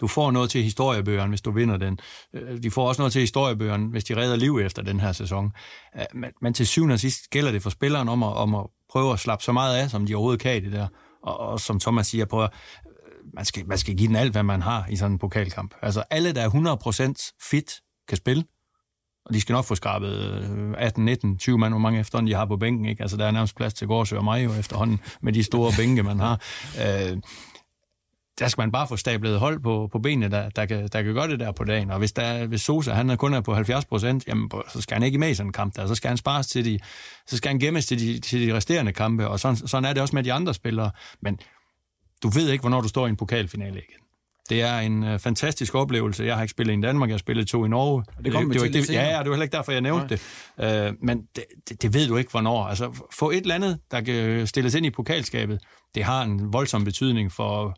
[0.00, 1.98] du får noget til historiebøgerne, hvis du vinder den.
[2.34, 5.52] Øh, de får også noget til historiebøgerne, hvis de redder liv efter den her sæson.
[5.96, 8.66] Øh, men, men til syvende og sidst gælder det for spilleren om at, om at
[8.90, 10.88] prøve at slappe så meget af, som de overhovedet kan i det der.
[11.22, 12.46] Og, og som Thomas siger, på
[13.34, 15.74] man skal, man skal give den alt, hvad man har i sådan en pokalkamp.
[15.82, 18.44] Altså alle, der er 100% fit, kan spille,
[19.24, 22.44] og de skal nok få skrabet 18, 19, 20 mand, hvor mange efterhånden de har
[22.44, 22.84] på bænken.
[22.84, 23.02] Ikke?
[23.02, 26.02] Altså, der er nærmest plads til Gårdsø og mig jo efterhånden, med de store bænke,
[26.02, 26.40] man har.
[26.84, 27.16] Øh,
[28.38, 31.14] der skal man bare få stablet hold på, på benene, der, der, kan, der kan
[31.14, 31.90] gøre det der på dagen.
[31.90, 34.94] Og hvis, der, hvis Sosa han er kun er på 70 procent, jamen, så skal
[34.94, 35.86] han ikke med i sådan en kamp der.
[35.86, 36.78] Så skal han spares til de,
[37.26, 39.28] så skal han gemmes til de, til de resterende kampe.
[39.28, 40.90] Og sådan, sådan er det også med de andre spillere.
[41.22, 41.38] Men
[42.22, 44.00] du ved ikke, hvornår du står i en pokalfinale igen.
[44.50, 46.24] Det er en uh, fantastisk oplevelse.
[46.24, 48.04] Jeg har ikke spillet i Danmark, jeg har spillet to i Norge.
[48.24, 49.80] det kommer vi det, det, lidt det, Ja, ja, det var heller ikke derfor, jeg
[49.80, 50.18] nævnte
[50.58, 50.90] det.
[50.90, 52.64] Uh, men det, det, det ved du ikke, hvornår.
[52.64, 55.60] Altså, få et eller andet, der kan stilles ind i pokalskabet,
[55.94, 57.76] det har en voldsom betydning for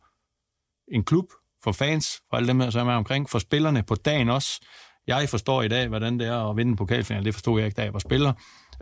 [0.92, 1.26] en klub,
[1.64, 4.61] for fans, for alle dem, som er omkring, for spillerne på dagen også.
[5.07, 7.24] Jeg forstår i dag, hvordan det er at vinde en pokalfinal.
[7.24, 8.33] Det forstod jeg ikke, da jeg var spiller.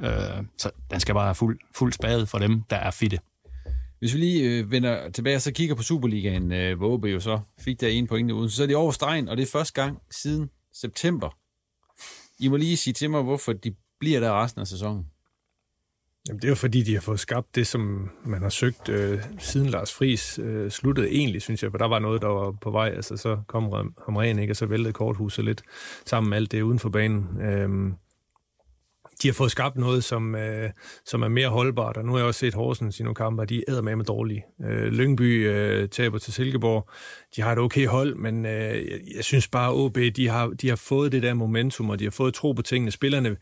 [0.00, 3.18] Øh, så den skal bare have fuld, fuld spade for dem, der er fitte.
[3.98, 7.20] Hvis vi lige øh, vender tilbage og så kigger på Superligaen, øh, hvor OB jo
[7.20, 9.82] så fik der en point uden, så er de over stregen, og det er første
[9.82, 11.36] gang siden september.
[12.38, 15.06] I må lige sige til mig, hvorfor de bliver der resten af sæsonen.
[16.28, 19.22] Jamen, det er jo fordi, de har fået skabt det, som man har søgt øh,
[19.38, 22.70] siden Lars Friis øh, sluttede egentlig, synes jeg, for der var noget, der var på
[22.70, 22.88] vej.
[22.88, 25.62] Altså, så kom Ram- Hamren, ikke, og så væltede korthuset lidt
[26.06, 27.40] sammen med alt det uden for banen.
[27.42, 27.94] Øhm,
[29.22, 30.70] de har fået skabt noget, som, øh,
[31.04, 33.48] som er mere holdbart, og nu har jeg også set Horsens i nogle kampe, og
[33.48, 34.44] de er med dårlige.
[34.64, 36.88] Øh, Lyngby øh, taber til Silkeborg.
[37.36, 40.46] De har et okay hold, men øh, jeg, jeg synes bare, at OB, de har,
[40.46, 42.90] de har fået det der momentum, og de har fået tro på tingene.
[42.90, 43.36] Spillerne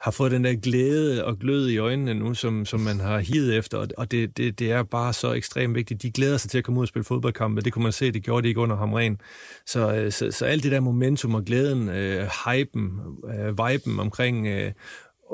[0.00, 3.56] har fået den der glæde og glød i øjnene nu, som, som man har hivet
[3.56, 6.02] efter, og- det, det, det er bare så ekstremt vigtigt.
[6.02, 7.60] De glæder sig til at komme ud og spille fodboldkampe.
[7.60, 9.20] Det kunne man se, det gjorde de ikke under Hamren.
[9.66, 12.90] Så, øh, så, så alt det der momentum og glæden, øh, hypen,
[13.34, 14.72] øh, viben omkring øh,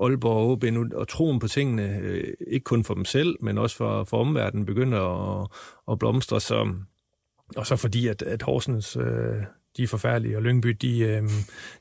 [0.03, 3.59] Aalborg og OB nu, og troen på tingene, øh, ikke kun for dem selv, men
[3.59, 5.01] også for, for omverdenen, begynder
[5.43, 5.49] at,
[5.93, 6.41] at blomstre.
[6.41, 6.69] Så,
[7.57, 9.05] og så fordi, at, at Horsens, øh,
[9.77, 11.23] de er forfærdelige, og Lyngby, de, øh,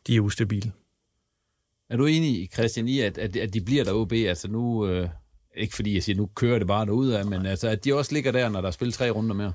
[0.07, 0.71] de er ustabile.
[1.89, 4.11] Er du enig, Christian, i, at, at, at de bliver der OB?
[4.13, 5.09] Altså nu, øh,
[5.57, 8.13] ikke fordi jeg siger, nu kører det bare derud af, men altså, at de også
[8.13, 9.53] ligger der, når der er spillet tre runder mere?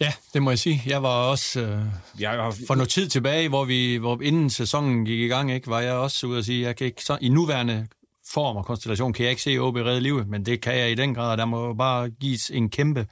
[0.00, 0.82] Ja, det må jeg sige.
[0.86, 1.82] Jeg var også øh,
[2.20, 2.56] jeg har...
[2.66, 5.92] for noget tid tilbage, hvor vi, hvor inden sæsonen gik i gang, ikke, var jeg
[5.92, 7.86] også ude at sige, jeg kan ikke så, i nuværende
[8.32, 10.94] form og konstellation kan jeg ikke se OB redde livet, men det kan jeg i
[10.94, 13.06] den grad, og der må bare gives en kæmpe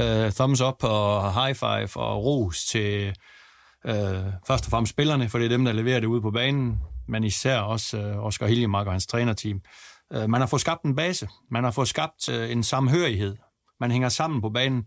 [0.00, 3.14] øh, thumbs up og high five og ros til
[3.86, 3.94] øh,
[4.46, 7.24] først og fremmest spillerne, for det er dem, der leverer det ude på banen, men
[7.24, 9.60] især også øh, Oscar Hiljemark og hans trænerteam.
[10.12, 13.36] Øh, man har fået skabt en base, man har fået skabt øh, en samhørighed,
[13.80, 14.84] man hænger sammen på banen,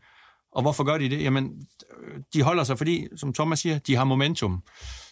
[0.52, 1.24] og hvorfor gør de det?
[1.24, 1.68] Jamen,
[2.04, 4.64] øh, de holder sig, fordi, som Thomas siger, de har momentum.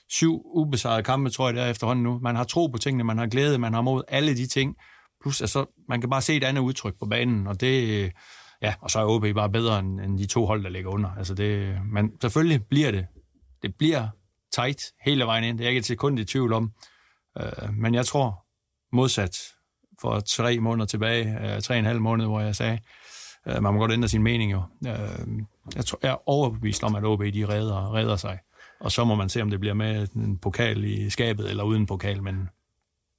[0.09, 2.19] Syv ubesejrede kampe, tror jeg, det er efterhånden nu.
[2.19, 4.75] Man har tro på tingene, man har glæde, man har mod alle de ting.
[5.21, 8.11] Plus, altså, man kan bare se et andet udtryk på banen, og det,
[8.61, 11.09] ja, og så er OB bare bedre end, end de to hold, der ligger under.
[11.17, 13.05] Altså det, men selvfølgelig bliver det,
[13.61, 14.07] det bliver
[14.55, 15.57] tight hele vejen ind.
[15.57, 16.71] Det er jeg ikke et sekund i tvivl om.
[17.39, 18.45] Uh, men jeg tror,
[18.95, 19.37] modsat
[20.01, 22.79] for tre måneder tilbage, uh, tre og en halv måned, hvor jeg sagde,
[23.45, 24.63] uh, man må godt ændre sin mening jo.
[24.81, 24.89] Uh,
[25.75, 28.39] jeg, tror, jeg er overbevist om, at OB de redder, redder sig.
[28.79, 31.85] Og så må man se, om det bliver med en pokal i skabet eller uden
[31.85, 32.49] pokal, men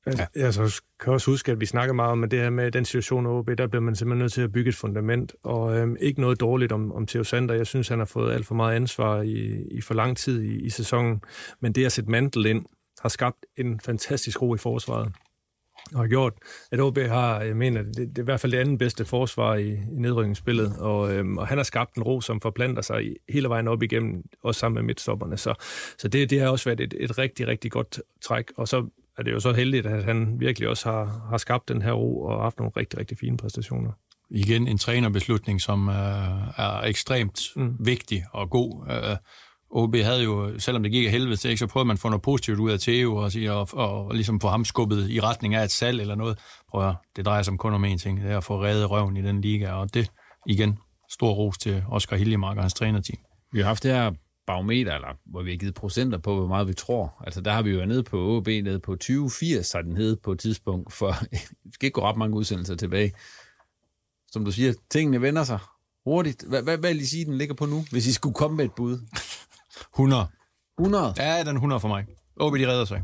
[0.07, 0.27] Ja.
[0.37, 2.85] Jeg så kan også huske, at vi snakker meget om at det her med den
[2.85, 6.21] situation OB, der bliver man simpelthen nødt til at bygge et fundament, og øhm, ikke
[6.21, 7.55] noget dårligt om, om Theo Sander.
[7.55, 10.65] Jeg synes, han har fået alt for meget ansvar i, i for lang tid i,
[10.65, 11.21] i sæsonen,
[11.61, 12.65] men det at sætte mantel ind,
[13.03, 15.13] har skabt en fantastisk ro i forsvaret,
[15.95, 16.33] og har gjort,
[16.73, 19.55] at OB har, jeg mener, det, det er i hvert fald det andet bedste forsvar
[19.55, 23.17] i, i nedrykningsspillet, og, øhm, og han har skabt en ro, som forplanter sig i,
[23.29, 25.37] hele vejen op igennem, også sammen med midtstopperne.
[25.37, 25.55] Så,
[25.99, 28.87] så det, det har også været et, et rigtig, rigtig godt træk, og så
[29.19, 32.23] er det jo så heldigt, at han virkelig også har, har skabt den her ro
[32.23, 33.93] og haft nogle rigtig, rigtig fine præstationer.
[34.31, 35.95] igen en trænerbeslutning, som øh,
[36.57, 37.77] er ekstremt mm.
[37.79, 38.87] vigtig og god.
[38.91, 39.17] Øh,
[39.75, 42.23] OB havde jo, selvom det gik af helvede til, så prøvede man at få noget
[42.23, 45.55] positivt ud af Theo og, sige, og, og, og ligesom få ham skubbet i retning
[45.55, 46.39] af et salg eller noget.
[46.71, 48.91] Prøv at, det drejer sig om kun om én ting, det er at få reddet
[48.91, 50.11] røven i den liga, og det
[50.47, 50.79] igen,
[51.11, 53.19] stor ros til Oscar Hiljemark og hans trænerteam.
[53.53, 54.13] Vi har haft det her
[54.47, 57.23] barometer, eller hvor vi har givet procenter på, hvor meget vi tror.
[57.27, 60.17] Altså der har vi jo været nede på OB, nede på 20-80, så den hed
[60.17, 61.15] på et tidspunkt, for
[61.65, 63.13] vi skal ikke gå ret mange udsendelser tilbage.
[64.33, 65.59] Som du siger, tingene vender sig
[66.05, 66.45] hurtigt.
[66.49, 68.65] Hvad, hvad, hvad vil I sige, den ligger på nu, hvis I skulle komme med
[68.65, 68.99] et bud?
[69.95, 70.27] 100.
[70.79, 71.15] 100?
[71.19, 72.05] Ja, den er 100 for mig.
[72.37, 73.03] OB, de redder sig.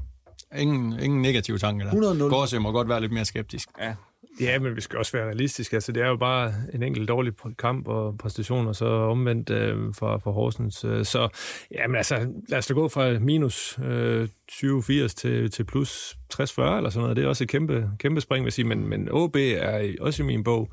[0.57, 2.13] Ingen, ingen negative tanker der.
[2.15, 2.29] 100-0.
[2.29, 3.69] Gårdse må godt være lidt mere skeptisk.
[3.81, 3.95] Ja.
[4.41, 5.77] Ja, men vi skal også være realistiske.
[5.77, 9.95] Altså, det er jo bare en enkelt dårlig kamp og præstation, og så omvendt øh,
[9.95, 10.85] for, for Horsens.
[10.85, 11.29] Øh, så
[11.75, 16.91] jamen, altså, lad os da gå fra minus øh, 20-80 til, til plus 60-40 eller
[16.91, 17.17] sådan noget.
[17.17, 18.65] Det er også et kæmpe, kæmpe spring, vil jeg sige.
[18.65, 20.73] Men, men OB er også i min bog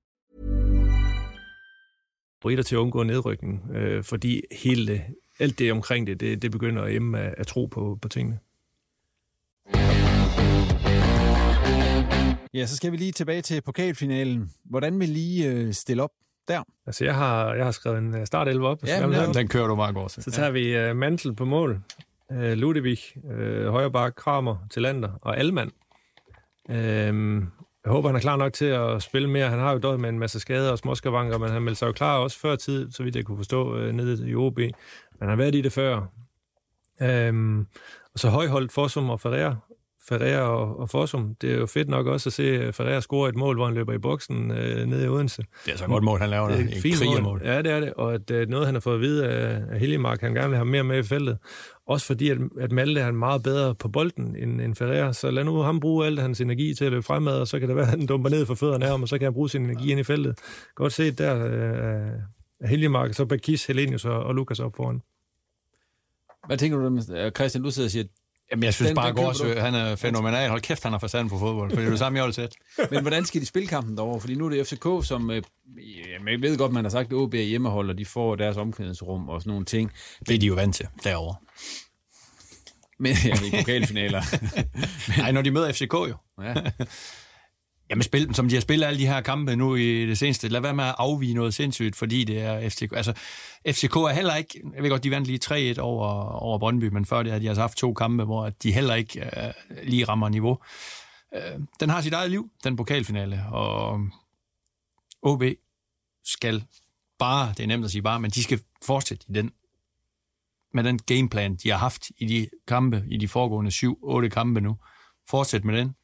[2.41, 5.03] Favoritter til at undgå nedrykning, øh, fordi hele
[5.39, 8.39] alt det omkring det, det, det begynder at emme at, at tro på, på tingene.
[12.53, 14.51] Ja, så skal vi lige tilbage til pokalfinalen.
[14.65, 16.11] Hvordan vil lige øh, stille op
[16.47, 16.63] der?
[16.85, 18.87] Altså, jeg har, jeg har skrevet en øh, startelve op.
[18.87, 20.11] Ja, men den, den kører du meget godt.
[20.11, 20.85] Så tager ja.
[20.85, 21.81] vi uh, Mantel på mål,
[22.29, 25.71] uh, Ludvig, uh, Højrebak, Kramer, Tillander og Alman.
[26.69, 26.75] Uh,
[27.85, 29.49] jeg håber, han er klar nok til at spille mere.
[29.49, 31.91] Han har jo døjet med en masse skader og småskavanker, men han meldte sig jo
[31.91, 34.57] klar også før tid, så vidt jeg kunne forstå, uh, nede i OB.
[34.57, 34.73] Men
[35.19, 35.97] han har været i det før.
[37.01, 37.65] Uh,
[38.13, 39.55] og så Højholdt, Fossum og Ferrer
[40.07, 41.35] Ferreira og, og Fossum.
[41.41, 43.93] Det er jo fedt nok også at se Ferreira score et mål, hvor han løber
[43.93, 45.43] i boksen øh, nede i Odense.
[45.65, 46.47] Det er så godt mål, han laver.
[46.47, 47.41] Det er et fint mål.
[47.43, 47.93] Ja, det er det.
[47.93, 50.57] Og at, øh, noget, han har fået at vide af, af Helgemark, han gerne vil
[50.57, 51.37] have mere med i feltet.
[51.87, 55.13] Også fordi, at, at Malte er meget bedre på bolden end, end Ferreira.
[55.13, 57.67] Så lad nu ham bruge alt hans energi til at løbe fremad, og så kan
[57.67, 59.49] det være, at han dumper ned for fødderne af ham, og så kan han bruge
[59.49, 60.39] sin energi ind i feltet.
[60.75, 65.01] Godt set der øh, Helgemark, så Bakis, Helenius og, og Lukas op foran.
[66.47, 67.01] Hvad tænker du,
[67.35, 68.05] Christian, du sidder og siger,
[68.51, 70.49] Jamen, jeg synes den, bare, Gårds, han er fænomenal.
[70.49, 72.55] Hold kæft, han har forstand på fodbold, for det er det samme, jeg sætte.
[72.91, 74.19] Men hvordan skal de spille kampen derovre?
[74.19, 75.31] Fordi nu er det FCK, som...
[75.31, 75.43] Øh,
[76.27, 79.29] jeg ved godt, man har sagt, at OB er hjemmehold, og de får deres omklædningsrum
[79.29, 79.91] og sådan nogle ting.
[80.27, 81.35] Det er de jo vant til derovre.
[82.99, 84.21] Men ja, i pokalfinaler.
[85.21, 86.15] Nej, når de møder FCK jo.
[86.41, 86.53] Ja.
[87.91, 90.61] Jamen, spil, som de har spillet alle de her kampe nu i det seneste, lad
[90.61, 92.93] være med at afvige noget sindssygt, fordi det er FCK.
[92.95, 93.13] Altså,
[93.67, 97.05] FCK er heller ikke, jeg ved godt, de vandt lige 3-1 over, over Brøndby, men
[97.05, 100.29] før det har de altså haft to kampe, hvor de heller ikke øh, lige rammer
[100.29, 100.57] niveau.
[101.35, 103.99] Øh, den har sit eget liv, den pokalfinale, og
[105.21, 105.43] OB
[106.25, 106.63] skal
[107.19, 109.51] bare, det er nemt at sige bare, men de skal fortsætte i den
[110.73, 114.77] med den gameplan, de har haft i de kampe, i de foregående 7-8 kampe nu.
[115.29, 115.95] Fortsæt med den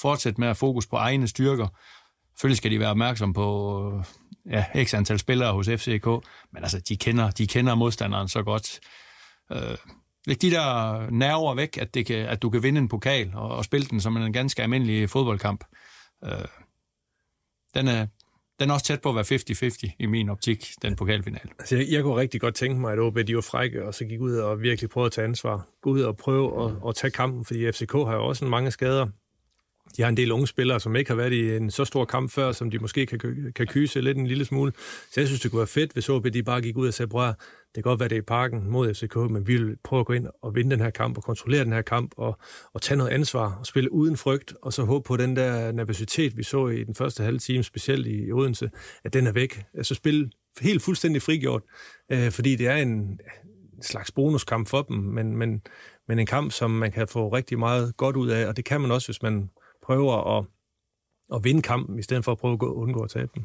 [0.00, 1.68] fortsætte med at fokus på egne styrker.
[2.30, 4.04] Selvfølgelig skal de være opmærksom på øh,
[4.52, 6.06] ja, x antal spillere hos FCK,
[6.52, 8.80] men altså, de kender, de kender modstanderen så godt.
[9.52, 9.76] Øh,
[10.26, 13.48] læg de der nerver væk, at, det kan, at du kan vinde en pokal og,
[13.48, 15.64] og spille den som en ganske almindelig fodboldkamp.
[16.24, 16.30] Øh,
[17.74, 18.06] den, er,
[18.60, 21.50] den er også tæt på at være 50-50 i min optik, den pokalfinale.
[21.58, 24.04] Altså, jeg, jeg kunne rigtig godt tænke mig, at OB de var frække, og så
[24.04, 25.68] gik ud og virkelig prøvede at tage ansvar.
[25.82, 29.06] Gå ud og prøve at, at tage kampen, fordi FCK har jo også mange skader
[29.96, 32.30] de har en del unge spillere, som ikke har været i en så stor kamp
[32.30, 33.18] før, som de måske kan,
[33.56, 34.72] kan kyse lidt en lille smule.
[35.12, 37.08] Så jeg synes, det kunne være fedt, hvis OB de bare gik ud og sagde,
[37.08, 40.00] bror, det kan godt være, det er i parken mod FCK, men vi vil prøve
[40.00, 42.38] at gå ind og vinde den her kamp og kontrollere den her kamp og,
[42.74, 46.36] og tage noget ansvar og spille uden frygt, og så håbe på den der nervøsitet,
[46.36, 48.70] vi så i den første halve time, specielt i Odense,
[49.04, 49.62] at den er væk.
[49.74, 51.62] Altså spille helt fuldstændig frigjort,
[52.12, 53.20] øh, fordi det er en,
[53.82, 55.62] slags bonuskamp for dem, men, men,
[56.08, 58.80] men en kamp, som man kan få rigtig meget godt ud af, og det kan
[58.80, 59.50] man også, hvis man
[59.88, 60.44] prøver at,
[61.34, 63.44] at vinde kampen, i stedet for at prøve at undgå at tabe den.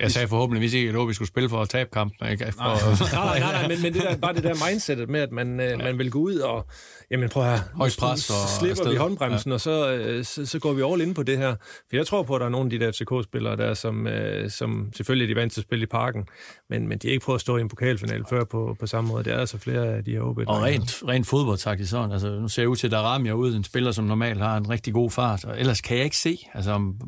[0.00, 2.28] Jeg sagde forhåbentlig ikke, at vi skulle spille for at tabe kampen.
[2.28, 2.52] Ikke?
[2.52, 2.62] For...
[3.14, 5.60] nej, nej, nej, nej, men, men det der, bare det der mindsetet med, at man,
[5.60, 5.76] øh, ja.
[5.76, 6.66] man vil gå ud og,
[7.10, 8.90] jamen prøv at Højt pres og slipper afsted.
[8.90, 9.54] vi håndbremsen, ja.
[9.54, 11.54] og så, øh, så, så, går vi all in på det her.
[11.60, 14.50] For jeg tror på, at der er nogle af de der FCK-spillere der, som, øh,
[14.50, 16.24] som selvfølgelig er de vant til at spille i parken,
[16.70, 19.08] men, men de er ikke prøvet at stå i en pokalfinal før på, på samme
[19.08, 19.24] måde.
[19.24, 20.38] Det er altså flere af de her OB.
[20.46, 23.64] Og rent, rent fodboldtaktisk sådan, altså nu ser jeg ud til, at Darami ud, en
[23.64, 26.70] spiller, som normalt har en rigtig god fart, og ellers kan jeg ikke se, altså
[26.70, 27.00] om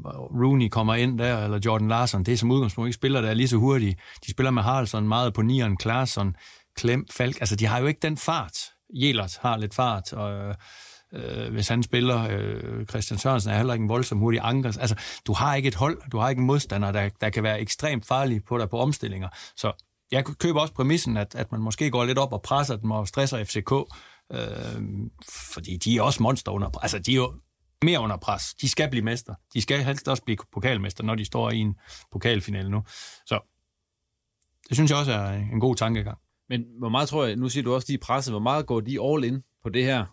[0.43, 3.35] Rooney kommer ind der, eller Jordan Larson, det er som udgangspunkt ikke spiller, der er
[3.35, 3.97] lige så hurtige.
[4.27, 6.37] De spiller med Haraldsson meget på nieren, Klaarsson,
[6.77, 8.59] Klem, Falk, altså de har jo ikke den fart,
[8.95, 10.55] Jelert har lidt fart, og
[11.15, 14.79] øh, hvis han spiller, øh, Christian Sørensen er heller ikke en voldsom hurtig anker.
[14.81, 17.61] Altså, du har ikke et hold, du har ikke en modstander, der, der kan være
[17.61, 19.29] ekstremt farlig på dig på omstillinger.
[19.57, 19.73] Så
[20.13, 23.09] jeg køber også præmissen, at, at man måske går lidt op og presser dem og
[23.09, 23.73] stresser FCK,
[24.33, 24.83] øh,
[25.55, 27.35] fordi de er også monster under Altså, de er jo
[27.85, 28.55] mere under pres.
[28.55, 29.35] De skal blive mester.
[29.55, 31.75] De skal helst også blive pokalmester, når de står i en
[32.13, 32.83] pokalfinale nu.
[33.27, 33.41] Så
[34.69, 36.19] det synes jeg også er en god tankegang.
[36.49, 38.81] Men hvor meget tror jeg, nu siger du også, de er presset, hvor meget går
[38.81, 40.05] de all in på det her?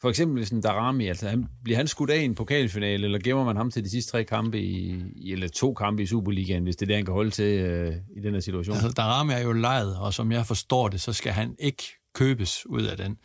[0.00, 3.18] For eksempel hvis en Darami, altså han, bliver han skudt af i en pokalfinale, eller
[3.18, 6.76] gemmer man ham til de sidste tre kampe, i, eller to kampe i Superligaen, hvis
[6.76, 8.76] det er det, han kan holde til øh, i den her situation?
[8.76, 11.82] Altså Darami er jo lejet, og som jeg forstår det, så skal han ikke
[12.14, 13.18] købes ud af den.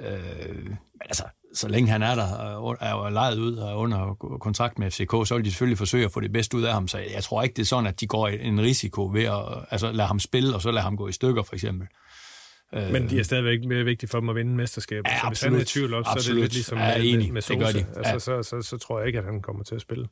[0.00, 1.24] Øh, men altså,
[1.56, 2.26] så længe han er der,
[2.80, 6.20] er lejet ud og under kontrakt med FCK, så vil de selvfølgelig forsøge at få
[6.20, 6.88] det bedste ud af ham.
[6.88, 9.92] Så jeg tror ikke, det er sådan, at de går en risiko ved at altså,
[9.92, 11.88] lade ham spille, og så lade ham gå i stykker, for eksempel.
[12.72, 15.10] Men de er stadigvæk mere vigtige for dem at vinde mesterskabet.
[15.10, 16.24] Ja, så hvis han er i tvivl op, absolut.
[16.24, 17.32] så er det lidt ligesom ja, med, enig.
[17.32, 17.54] med Sosa.
[17.54, 17.86] Det gør de.
[17.96, 18.12] Ja.
[18.12, 20.08] Altså, så, så, så, tror jeg ikke, at han kommer til at spille.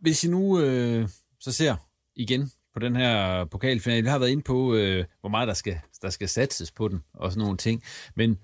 [0.00, 1.08] Hvis I nu øh,
[1.40, 1.76] så ser
[2.16, 5.80] igen på den her pokalfinale, vi har været inde på, øh, hvor meget der skal,
[6.02, 7.82] der skal satses på den, og sådan nogle ting.
[8.16, 8.38] Men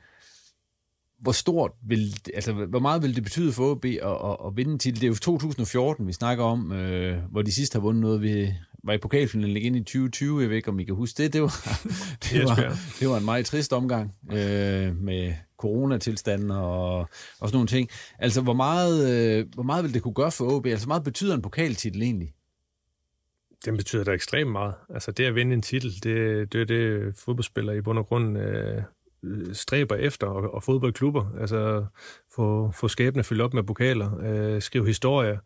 [1.20, 4.78] hvor stort vil, altså hvor meget vil det betyde for OB at, at, at vinde
[4.78, 5.00] titel?
[5.00, 8.22] Det er jo 2014, vi snakker om, øh, hvor de sidste har vundet noget.
[8.22, 8.54] Vi
[8.84, 11.32] var i pokalfinalen igen i 2020, jeg ved ikke, om I kan huske det.
[11.32, 11.80] Det var,
[12.24, 17.08] det var, det var en meget trist omgang øh, med coronatilstanden og, og
[17.40, 17.88] sådan nogle ting.
[18.18, 20.66] Altså, hvor meget, øh, hvor meget vil det kunne gøre for OB?
[20.66, 22.34] Altså, hvor meget betyder en pokaltitel egentlig?
[23.64, 24.74] Den betyder da ekstremt meget.
[24.94, 28.38] Altså det at vinde en titel, det, det er det fodboldspillere i bund og grund
[28.38, 28.82] øh,
[29.52, 31.26] stræber efter, og, og fodboldklubber.
[31.40, 31.84] Altså
[32.34, 35.38] få, få skæbne fyldt op med pokaler, øh, skrive historier.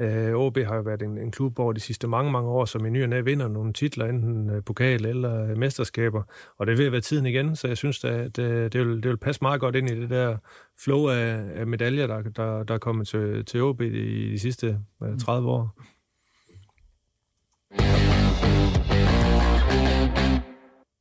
[0.00, 2.86] Øh, OB har jo været en, en klub over de sidste mange, mange år, som
[2.86, 6.22] i ny og vinder nogle titler, enten øh, pokal eller øh, mesterskaber.
[6.58, 9.02] Og det er ved at være tiden igen, så jeg synes, at det, det, vil,
[9.02, 10.36] det vil passe meget godt ind i det der
[10.84, 14.78] flow af, af medaljer, der, der, der er kommet til, til OB i de sidste
[15.02, 15.80] øh, 30 år.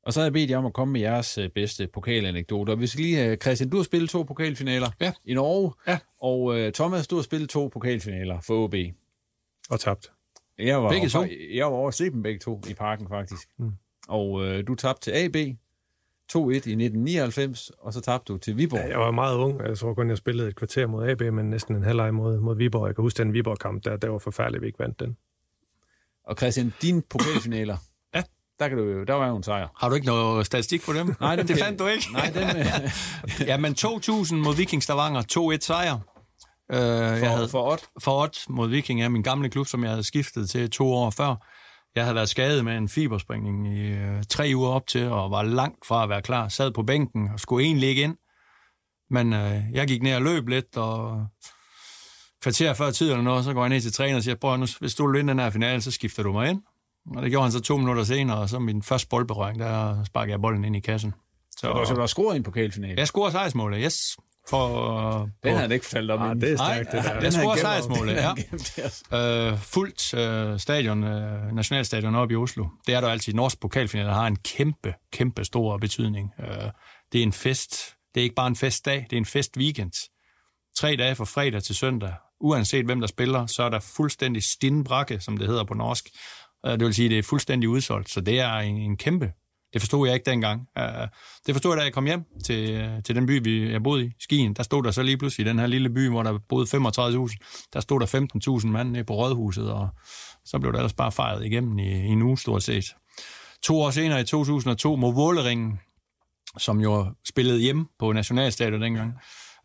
[0.10, 2.76] Og så har jeg bedt jer om at komme med jeres øh, bedste pokalanekdoter.
[2.76, 5.12] Hvis vi lige, øh, Christian, du har spillet to pokalfinaler Ja.
[5.26, 5.99] i Norge, Ja.
[6.22, 8.74] og øh, Thomas, du har spillet to pokalfinaler for OB.
[9.70, 10.12] Og tabt.
[10.60, 11.26] Jeg var, Begge to?
[11.53, 13.49] Jeg var over at se dem begge to i parken, faktisk.
[13.57, 13.72] Mm.
[14.07, 18.80] Og øh, du tabte til AB 2-1 i 1999, og så tabte du til Viborg.
[18.80, 19.62] Ja, jeg var meget ung.
[19.68, 22.55] Jeg tror kun, jeg spillede et kvarter mod AB, men næsten en halvleg mod, mod
[22.57, 22.88] Viborg.
[22.88, 25.18] Jeg kan huske den Viborg-kamp, der, der var forfærdeligt, vi ikke vandt den.
[26.24, 27.78] Og Christian, dine pokalfinaler.
[28.60, 29.68] Der, kan du, der var jo en sejr.
[29.80, 31.16] Har du ikke noget statistik på dem?
[31.22, 32.07] Nej, dem det fandt du ikke.
[32.14, 35.99] Nej, den, øh, Jamen 2000 mod Viking Stavanger, 2-1 sejr.
[36.74, 37.86] Uh, jeg havde, for Ott.
[38.03, 41.10] for Ott mod Viking er min gamle klub, som jeg havde skiftet til to år
[41.10, 41.36] før.
[41.95, 45.43] Jeg havde været skadet med en fiberspringning i øh, tre uger op til, og var
[45.43, 46.47] langt fra at være klar.
[46.47, 48.16] Sad på bænken og skulle egentlig ikke ind.
[49.10, 51.26] Men øh, jeg gik ned og løb lidt, og
[52.41, 54.66] kvarter før tid eller noget, så går jeg ned til træner og siger, prøv nu,
[54.80, 56.62] hvis du vil vinde den her finale, så skifter du mig ind.
[57.16, 60.32] Og det gjorde han så to minutter senere, og så min første boldberøring, der sparkede
[60.32, 61.14] jeg bolden ind i kassen.
[61.52, 62.95] Så, så du har scoret i en pokalfinale.
[62.97, 64.18] Jeg scorer sejrsmålet, yes.
[64.50, 66.22] For, Den havde han ikke fortalt om.
[66.22, 66.41] Ah, inden.
[66.41, 67.22] det er Nej, stærkt, det der.
[67.22, 68.18] jeg scorer sejrsmålet,
[68.52, 68.60] Den
[69.12, 69.52] ja.
[69.52, 72.66] Øh, fuldt øh, stadion, øh, nationalstadion oppe i Oslo.
[72.88, 73.34] Det er der altid.
[73.34, 76.34] Norsk pokalfinale har en kæmpe, kæmpe stor betydning.
[76.39, 76.47] Øh,
[77.12, 77.95] det er en fest.
[78.16, 79.91] Det er ikke bare en festdag, det er en fest weekend.
[80.78, 82.14] Tre dage fra fredag til søndag.
[82.41, 86.10] Uanset hvem der spiller, så er der fuldstændig stinbrakke, som det hedder på norsk.
[86.66, 88.10] Øh, det vil sige, det er fuldstændig udsolgt.
[88.10, 89.32] Så det er en, en kæmpe.
[89.74, 90.68] Det forstod jeg ikke dengang.
[90.78, 91.07] Øh,
[91.45, 94.05] det forstod jeg, da jeg kom hjem til, øh, til den by, vi, jeg boede
[94.05, 94.53] i, Skien.
[94.53, 97.68] Der stod der så lige pludselig i den her lille by, hvor der boede 35.000.
[97.74, 99.89] Der stod der 15.000 mand nede på rådhuset, og
[100.45, 102.95] så blev der ellers bare fejret igennem i, i en uge stort set.
[103.64, 105.80] To år senere i 2002 mod Våleringen,
[106.57, 109.14] som jo spillede hjemme på Nationalstadion dengang,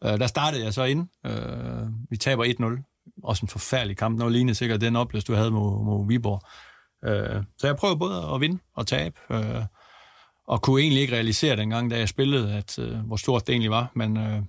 [0.04, 1.08] øh, der startede jeg så ind.
[1.26, 2.90] Øh, vi taber 1-0.
[3.24, 4.18] Også en forfærdelig kamp.
[4.18, 6.40] Noget lignende sikkert den oplevelse, du havde mod, mod Viborg.
[7.04, 9.16] Øh, så jeg prøvede både at vinde og tabe.
[9.30, 9.62] Øh,
[10.48, 13.70] og kunne egentlig ikke realisere dengang, da jeg spillede, at øh, hvor stort det egentlig
[13.70, 13.90] var.
[13.94, 14.42] Men øh,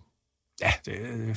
[0.62, 1.36] ja, det øh,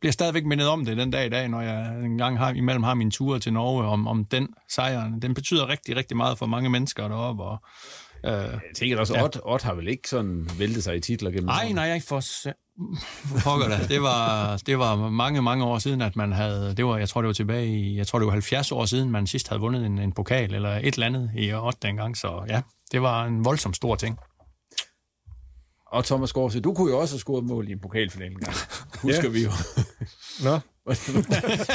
[0.00, 2.94] bliver stadigvæk mindet om det den dag i dag, når jeg engang har, imellem har
[2.94, 5.18] mine ture til Norge om, om den sejr.
[5.22, 7.42] Den betyder rigtig, rigtig meget for mange mennesker deroppe.
[7.42, 7.58] Og,
[8.24, 9.24] øh, Jeg tænker også, Ja.
[9.24, 12.20] Ott, Ott har vel ikke sådan væltet sig i titler gennem Nej, nej, jeg for
[13.44, 13.86] pokker da.
[13.88, 17.20] Det var, det var mange, mange år siden, at man havde, det var, jeg tror
[17.20, 19.86] det var tilbage i, jeg tror det var 70 år siden, man sidst havde vundet
[19.86, 22.62] en, en pokal eller et eller andet i 8 dengang, så ja,
[22.92, 24.18] det var en voldsom stor ting.
[25.86, 28.54] Og Thomas Gårdse, du kunne jo også have scoret mål i en pokalfinale engang.
[29.02, 29.28] Husker Ja.
[29.28, 29.50] vi jo.
[30.44, 30.58] Nå,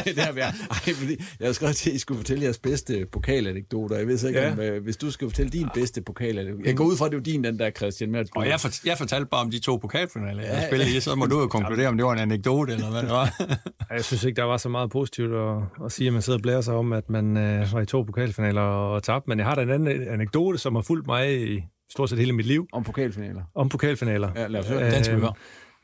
[0.05, 3.97] det ej, fordi jeg har skrevet til, at I skulle fortælle jeres bedste pokalanekdoter.
[3.97, 4.51] Jeg ved så ikke, Ja.
[4.51, 6.67] om, øh, hvis du skal fortælle din bedste pokalanekdote.
[6.67, 8.11] Jeg går ud fra, at det er jo din, den der, Christian.
[8.11, 10.67] Med, at du, Og jeg, fort, jeg fortalte bare om de to pokalfinaler, jeg Ja,
[10.67, 13.09] spillede i, så må du jo konkludere, om det var en anekdote, eller hvad det
[13.09, 13.41] var.
[13.95, 16.43] jeg synes ikke, der var så meget positivt at, at sige, at man sidder og
[16.43, 19.29] blærer sig om, at man øh, var i to pokalfinaler og tabte.
[19.29, 22.33] Men jeg har da en anden anekdote, som har fulgt mig i stort set hele
[22.33, 22.67] mit liv.
[22.73, 23.41] Om pokalfinaler.
[23.55, 24.29] Om pokalfinaler.
[24.35, 25.33] Ja, lad os høre skal vi høre.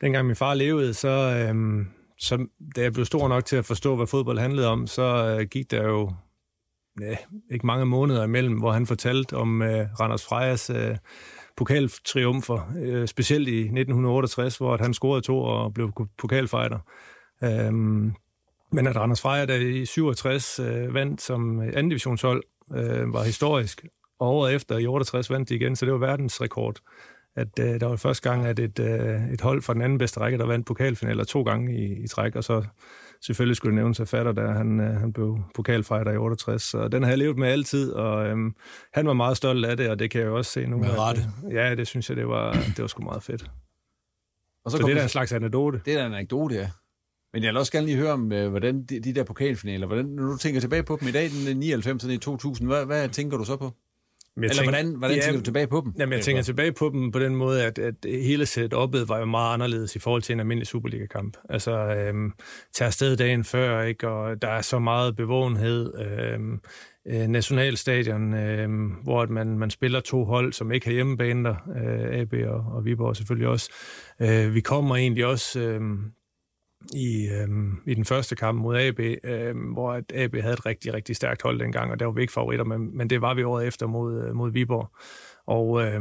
[0.00, 1.86] Dengang min far levede, så, øhm,
[2.18, 2.46] så
[2.76, 5.70] da jeg blev stor nok til at forstå, hvad fodbold handlede om, så øh, gik
[5.70, 6.12] der jo
[7.02, 7.16] øh,
[7.50, 10.96] ikke mange måneder imellem, hvor han fortalte om øh, Randers Frejas øh,
[11.56, 16.78] pokaltriumfer, øh, specielt i 1968, hvor at han scorede to og blev pokalfighter.
[17.44, 17.72] Øh,
[18.72, 22.42] men at Randers Freja der i 67 øh, vandt som anden divisionshold,
[22.76, 23.84] øh, var historisk.
[24.20, 26.76] Og året efter i 68 vandt de igen, så det var verdensrekord.
[27.38, 30.20] At øh, der var første gang, at et, øh, et hold fra den anden bedste
[30.20, 32.64] række, der vandt pokalfinaler to gange i, i træk, og så
[33.26, 36.62] selvfølgelig skulle det nævnes af fatter, da han, øh, han blev pokalfighter i 68.
[36.62, 38.54] Så den har jeg levet med altid, og øhm,
[38.92, 40.78] han var meget stolt af det, og det kan jeg jo også se nu.
[40.78, 41.22] Med rette.
[41.46, 43.42] øh, Ja, det synes jeg, det var, det var sgu meget fedt.
[44.64, 45.80] Og Så, så det er da en slags anekdote.
[45.84, 46.70] Det er da en anekdote, ja.
[47.32, 50.04] Men jeg vil også gerne lige høre om, øh, hvordan de, de der pokalfinaler, hvordan,
[50.04, 53.08] når du tænker tilbage på dem i dag, den 99 og i 2000, hvad, hvad
[53.08, 53.72] tænker du så på?
[54.44, 55.92] Eller tænker, hvordan, hvordan ja, tænker du tilbage på dem?
[55.98, 59.24] Jamen, jeg tænker tilbage på dem på den måde, at, at hele setup'et var jo
[59.24, 61.36] meget anderledes i forhold til en almindelig Superliga-kamp.
[61.48, 62.32] Altså, øhm,
[62.74, 64.08] tager afsted dagen før, ikke?
[64.08, 65.92] og der er så meget bevågenhed.
[66.00, 66.60] Øhm,
[67.06, 68.68] øh, nationalstadion, øh,
[69.02, 72.64] hvor at man, man spiller to hold, som ikke har hjemmebane der, øh, AB og,
[72.72, 73.70] og Viborg selvfølgelig også.
[74.22, 75.80] Øh, vi kommer egentlig også øh,
[76.94, 77.48] i, øh,
[77.86, 81.42] i den første kamp mod AB, øh, hvor at AB havde et rigtig, rigtig stærkt
[81.42, 83.86] hold dengang, og der var vi ikke favoritter, men, men det var vi året efter
[83.86, 84.90] mod, øh, mod Viborg.
[85.46, 86.00] Og øh,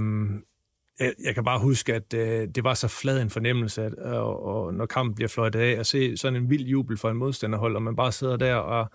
[1.00, 4.46] jeg, jeg kan bare huske, at øh, det var så flad en fornemmelse, at, og,
[4.46, 7.76] og når kampen bliver fløjtet af, at se sådan en vild jubel for en modstanderhold,
[7.76, 8.88] og man bare sidder der og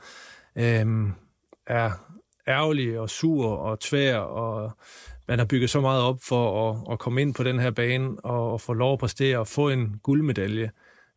[0.57, 0.87] øh,
[1.67, 1.91] er
[2.49, 4.73] ærgerlig og sur og tvær, og
[5.29, 8.21] man har bygget så meget op for at, at komme ind på den her bane
[8.25, 10.71] og, og få lov at præstere og få en guldmedalje.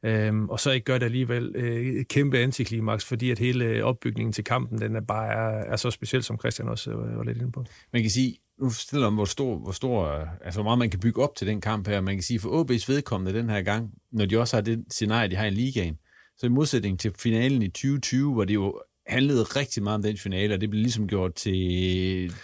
[0.05, 3.83] Øhm, og så ikke gør det alligevel øh, et kæmpe antiklimaks, fordi at hele øh,
[3.83, 7.23] opbygningen til kampen, den er bare er, er så speciel, som Christian også øh, var
[7.23, 7.65] lidt inde på.
[7.93, 10.89] Man kan sige, nu stiller om, hvor stor, hvor stor, øh, altså hvor meget man
[10.89, 12.01] kan bygge op til den kamp her.
[12.01, 15.29] Man kan sige, for OB's vedkommende den her gang, når de også har det scenarie,
[15.29, 15.97] de har i ligaen,
[16.37, 20.17] så i modsætning til finalen i 2020, hvor det jo handlede rigtig meget om den
[20.17, 21.53] finale, og det blev ligesom gjort til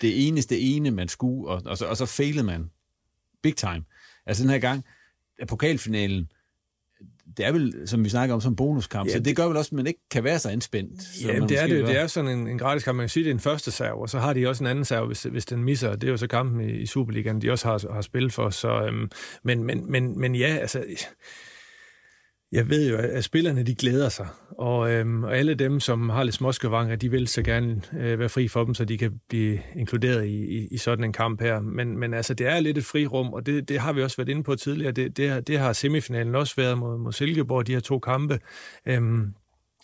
[0.01, 2.69] det eneste ene, man skulle, og, og, så, og så failede man
[3.43, 3.83] big time.
[4.25, 4.85] Altså den her gang,
[5.47, 6.31] pokalfinalen,
[7.37, 9.69] det er vel, som vi snakker om, som bonuskamp, ja, så det gør vel også,
[9.69, 11.23] at man ikke kan være så anspændt.
[11.25, 11.87] Ja, det er det.
[11.87, 12.95] Det er sådan en, en gratis kamp.
[12.95, 14.85] Man kan sige, det er en første serve, og så har de også en anden
[14.85, 15.95] serve, hvis, hvis den misser.
[15.95, 18.49] Det er jo så kampen i, i Superligaen, de også har, har spillet for.
[18.49, 19.09] Så, øhm,
[19.43, 20.83] men, men, men, men ja, altså
[22.51, 24.27] jeg ved jo, at spillerne de glæder sig,
[24.57, 28.29] og, øhm, og alle dem, som har lidt småskavanger, de vil så gerne øh, være
[28.29, 31.59] fri for dem, så de kan blive inkluderet i, i, i sådan en kamp her.
[31.59, 34.29] Men, men altså, det er lidt et frirum, og det, det har vi også været
[34.29, 34.91] inde på tidligere.
[34.91, 38.39] Det, det, det har semifinalen også været mod, mod Silkeborg, de her to kampe.
[38.85, 39.33] Øhm,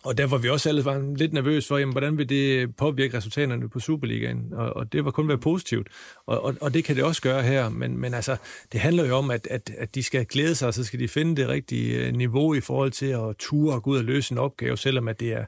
[0.04, 3.18] og der var vi også alle var lidt nervøse for, jamen, hvordan vil det påvirke
[3.18, 4.54] resultaterne på Superligaen?
[4.54, 5.88] Og, og det var kun være positivt.
[6.26, 7.70] Og, og, og det kan det også gøre her.
[7.70, 8.38] Men, men altså,
[8.72, 11.08] det handler jo om, at, at, at de skal glæde sig, og så skal de
[11.08, 14.32] finde det rigtige øh, niveau i forhold til at ture og gå ud og løse
[14.32, 15.46] en opgave, selvom at det er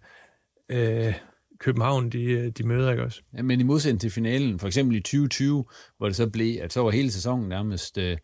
[0.70, 1.14] øh,
[1.60, 3.22] København, de, øh, de møder, ikke også?
[3.38, 5.66] Ja, men i modsætning til finalen, for eksempel i 2020,
[5.98, 7.98] hvor det så blev, at så var hele sæsonen nærmest...
[7.98, 8.18] Øh,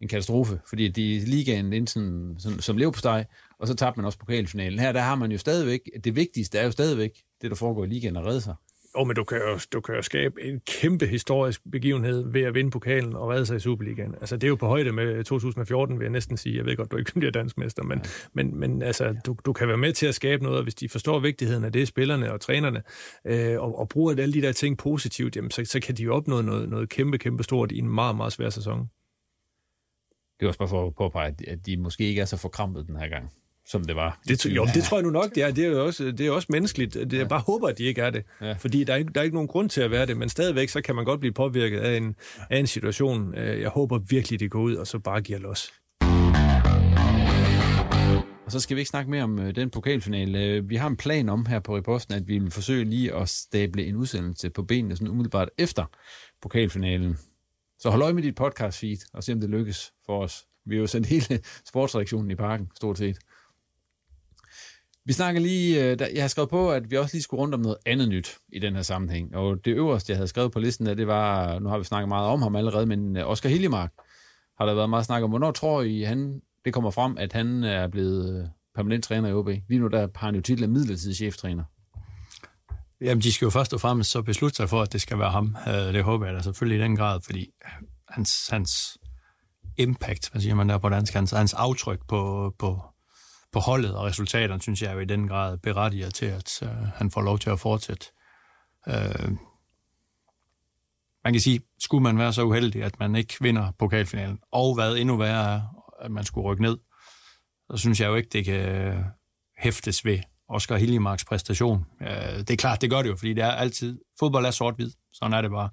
[0.00, 3.24] en katastrofe, fordi de ligaen ind sådan, sådan, som lever på steg,
[3.60, 4.78] og så tabte man også pokalfinalen.
[4.78, 7.10] Her der har man jo stadigvæk, det vigtigste er jo stadigvæk
[7.42, 8.54] det, der foregår i ligaen at redde sig.
[8.98, 12.54] Jo, men du kan jo, du kan jo skabe en kæmpe historisk begivenhed ved at
[12.54, 14.14] vinde pokalen og redde sig i Superligaen.
[14.14, 16.56] Altså, det er jo på højde med 2014, vil jeg næsten sige.
[16.56, 18.10] Jeg ved godt, du ikke bliver dansmester, men, ja.
[18.32, 21.18] men, men altså, du, du kan være med til at skabe noget, hvis de forstår
[21.18, 22.82] vigtigheden af det, spillerne og trænerne,
[23.24, 26.14] øh, og, og bruger alle de der ting positivt, jamen, så, så kan de jo
[26.14, 28.78] opnå noget, noget kæmpe, kæmpe stort i en meget, meget svær sæson.
[30.40, 32.96] Det er også bare for at påpege, at de måske ikke er så forkrampet den
[32.96, 33.30] her gang
[33.70, 34.18] som det var.
[34.28, 35.50] Det, jo, det tror jeg nu nok, det er.
[35.50, 36.94] Det er jo også, det er også menneskeligt.
[36.94, 38.24] Det, jeg bare håber, at de ikke er det.
[38.40, 38.52] Ja.
[38.52, 40.68] Fordi der er, ikke, der er ikke nogen grund til at være det, men stadigvæk
[40.68, 42.16] så kan man godt blive påvirket af en,
[42.50, 43.34] af en situation.
[43.34, 45.72] Øh, jeg håber virkelig, det går ud, og så bare giver los.
[48.46, 50.44] Og så skal vi ikke snakke mere om øh, den pokalfinale.
[50.44, 53.28] Øh, vi har en plan om her på Reposten, at vi vil forsøge lige at
[53.28, 55.84] stable en udsendelse på benene sådan umiddelbart efter
[56.42, 57.18] pokalfinalen.
[57.78, 60.46] Så hold øje med dit podcast feed og se, om det lykkes for os.
[60.66, 63.18] Vi har jo sendt hele sportsreaktionen i parken, stort set.
[65.10, 67.60] Vi snakker lige, øh, jeg har skrevet på, at vi også lige skulle rundt om
[67.60, 69.36] noget andet nyt i den her sammenhæng.
[69.36, 72.08] Og det øverste, jeg havde skrevet på listen, der, det var, nu har vi snakket
[72.08, 73.92] meget om ham allerede, men øh, Oscar Hiljemark
[74.58, 75.30] har der været meget snak om.
[75.30, 79.32] Hvornår tror I, han, det kommer frem, at han er blevet øh, permanent træner i
[79.32, 79.48] OB?
[79.68, 81.64] Lige nu der har han jo titlen midlertidig cheftræner.
[83.00, 85.30] Jamen, de skal jo først og fremmest så beslutte sig for, at det skal være
[85.30, 85.56] ham.
[85.68, 87.50] Øh, det håber jeg da selvfølgelig i den grad, fordi
[88.08, 88.98] hans, hans
[89.76, 92.82] impact, hvad siger man der på dansk, hans, hans aftryk på, på,
[93.52, 97.10] på holdet og resultaterne, synes jeg jo i den grad berettiger til, at øh, han
[97.10, 98.06] får lov til at fortsætte.
[98.88, 99.30] Øh,
[101.24, 104.96] man kan sige, skulle man være så uheldig, at man ikke vinder pokalfinalen, og hvad
[104.96, 105.62] endnu værre er,
[106.00, 106.78] at man skulle rykke ned,
[107.70, 109.04] så synes jeg jo ikke, det kan øh,
[109.58, 111.86] hæftes ved Oscar Hiljemarks præstation.
[112.00, 114.90] Øh, det er klart, det gør det jo, fordi det er altid, fodbold er sort-hvid,
[115.12, 115.70] sådan er det bare.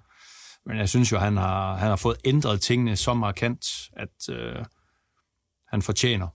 [0.65, 4.65] Men jeg synes jo, han har, han har fået ændret tingene så markant, at øh,
[5.67, 6.27] han fortjener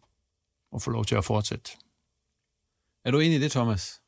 [0.74, 1.70] at få lov til at fortsætte.
[3.04, 4.00] Er du enig i det, Thomas?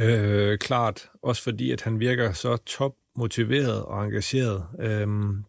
[0.00, 1.10] Øh, klart.
[1.22, 4.66] Også fordi, at han virker så top motiveret og engageret.
[4.80, 5.44] Øhm,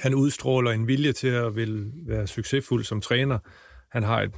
[0.00, 3.38] han udstråler en vilje til at vil være succesfuld som træner.
[3.90, 4.32] Han har et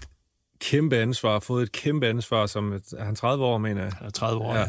[0.60, 3.92] kæmpe ansvar, fået et kæmpe ansvar som et, er han 30 år, mener jeg.
[4.02, 4.66] Ja, 30 år, ja.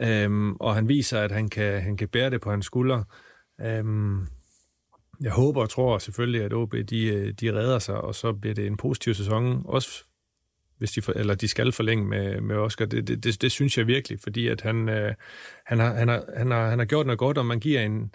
[0.00, 0.24] ja.
[0.24, 3.04] Øhm, og han viser, at han kan, han kan bære det på hans skuldre.
[3.60, 4.26] Øhm,
[5.20, 8.66] jeg håber og tror selvfølgelig, at OB de, de redder sig, og så bliver det
[8.66, 10.04] en positiv sæson, også
[10.78, 12.84] hvis de, for, eller de skal forlænge med, med Oscar.
[12.84, 15.14] Det, det, det, det synes jeg virkelig, fordi at han, øh,
[15.66, 18.14] han, har, han, har, han, har, han har gjort noget godt, og man giver en,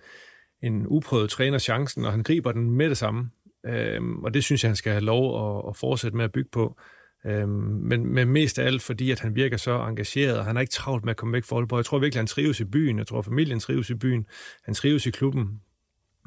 [0.64, 3.30] en uprøvet træner chancen, og han griber den med det samme.
[3.66, 6.50] Øhm, og det synes jeg, han skal have lov at, at fortsætte med at bygge
[6.52, 6.80] på.
[7.26, 10.62] Øhm, men, men mest af alt, fordi at han virker så engageret, og han er
[10.62, 11.78] ikke travlt med at komme væk fra Aalborg.
[11.78, 12.98] Jeg tror virkelig, han trives i byen.
[12.98, 14.26] Jeg tror, familien trives i byen.
[14.66, 15.62] Han trives i klubben.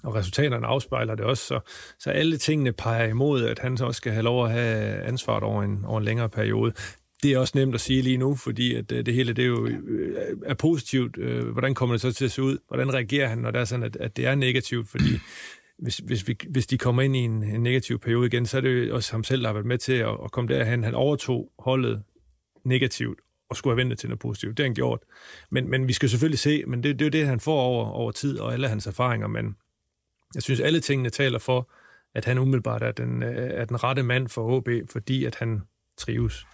[0.05, 1.47] Og resultaterne afspejler det også.
[1.47, 1.61] Så,
[1.99, 5.43] så alle tingene peger imod, at han så også skal have lov at have ansvaret
[5.43, 6.73] over en, over en længere periode.
[7.23, 9.47] Det er også nemt at sige lige nu, fordi at øh, det hele det er
[9.47, 11.19] jo øh, er positivt.
[11.19, 12.59] Øh, hvordan kommer det så til at se ud?
[12.69, 14.89] Hvordan reagerer han, når det er sådan, at, at det er negativt?
[14.89, 15.19] Fordi
[15.79, 18.61] hvis, hvis, vi, hvis de kommer ind i en, en negativ periode igen, så er
[18.61, 20.85] det jo også ham selv, der har været med til at, at komme derhen.
[20.85, 22.03] Han overtog holdet
[22.65, 23.19] negativt
[23.51, 24.57] og skulle have ventet til noget positivt.
[24.57, 25.01] Det har han gjort.
[25.51, 27.87] Men, men vi skal selvfølgelig se, men det, det er jo det, han får over,
[27.87, 29.27] over tid og alle hans erfaringer.
[29.27, 29.57] Men
[30.35, 31.71] jeg synes, alle tingene taler for,
[32.15, 35.63] at han umiddelbart er den, øh, er den rette mand for HB, fordi at han
[35.99, 36.47] trives.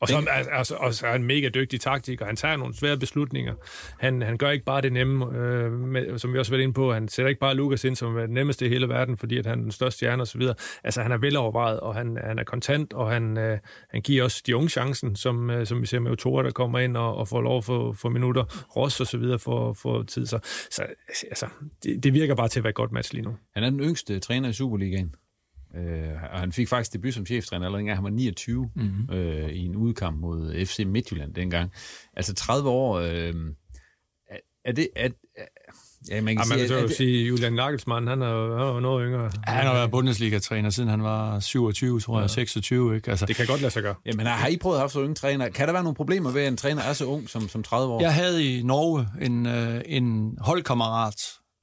[0.00, 2.26] Og så altså, også er en mega dygtig taktiker.
[2.26, 3.54] Han tager nogle svære beslutninger.
[3.98, 6.74] Han, han gør ikke bare det nemme, øh, med, som vi også har været inde
[6.74, 6.92] på.
[6.92, 9.58] Han sætter ikke bare Lukas ind som det nemmeste i hele verden, fordi at han
[9.58, 10.42] er den største stjerne osv.
[10.84, 13.58] Altså, han er velovervejet, og han, han er kontant, og han, øh,
[13.90, 16.78] han giver også de unge chancen, som, øh, som vi ser med Otora, der kommer
[16.78, 18.44] ind og, og får lov for, for minutter.
[18.76, 20.26] Ross og så videre for, for tid.
[20.26, 20.38] Så,
[20.70, 20.82] så
[21.24, 21.46] altså,
[21.82, 23.36] det, det virker bare til at være et godt match lige nu.
[23.54, 25.14] Han er den yngste træner i Superligaen.
[25.76, 29.14] Øh, og han fik faktisk debut som cheftræner allerede engang han var 29 mm-hmm.
[29.14, 31.72] øh, i en udkamp mod FC Midtjylland dengang.
[32.16, 33.34] Altså 30 år, øh,
[34.64, 34.88] er det...
[34.96, 35.08] Er,
[36.08, 38.28] Ja, man kan ja, sige, man kan sige, Julian Nagelsmann, han er
[38.74, 39.24] jo noget yngre.
[39.24, 42.34] Ja, han har været Bundesliga-træner, siden han var 27, tror jeg, ja.
[42.34, 42.96] 26.
[42.96, 43.10] Ikke?
[43.10, 43.94] Altså, det kan godt lade sig gøre.
[44.06, 45.48] Jamen, har I prøvet at have så unge træner?
[45.48, 47.92] Kan der være nogle problemer ved, at en træner er så ung som, som 30
[47.92, 48.00] år?
[48.00, 51.14] Jeg havde i Norge en, øh, en holdkammerat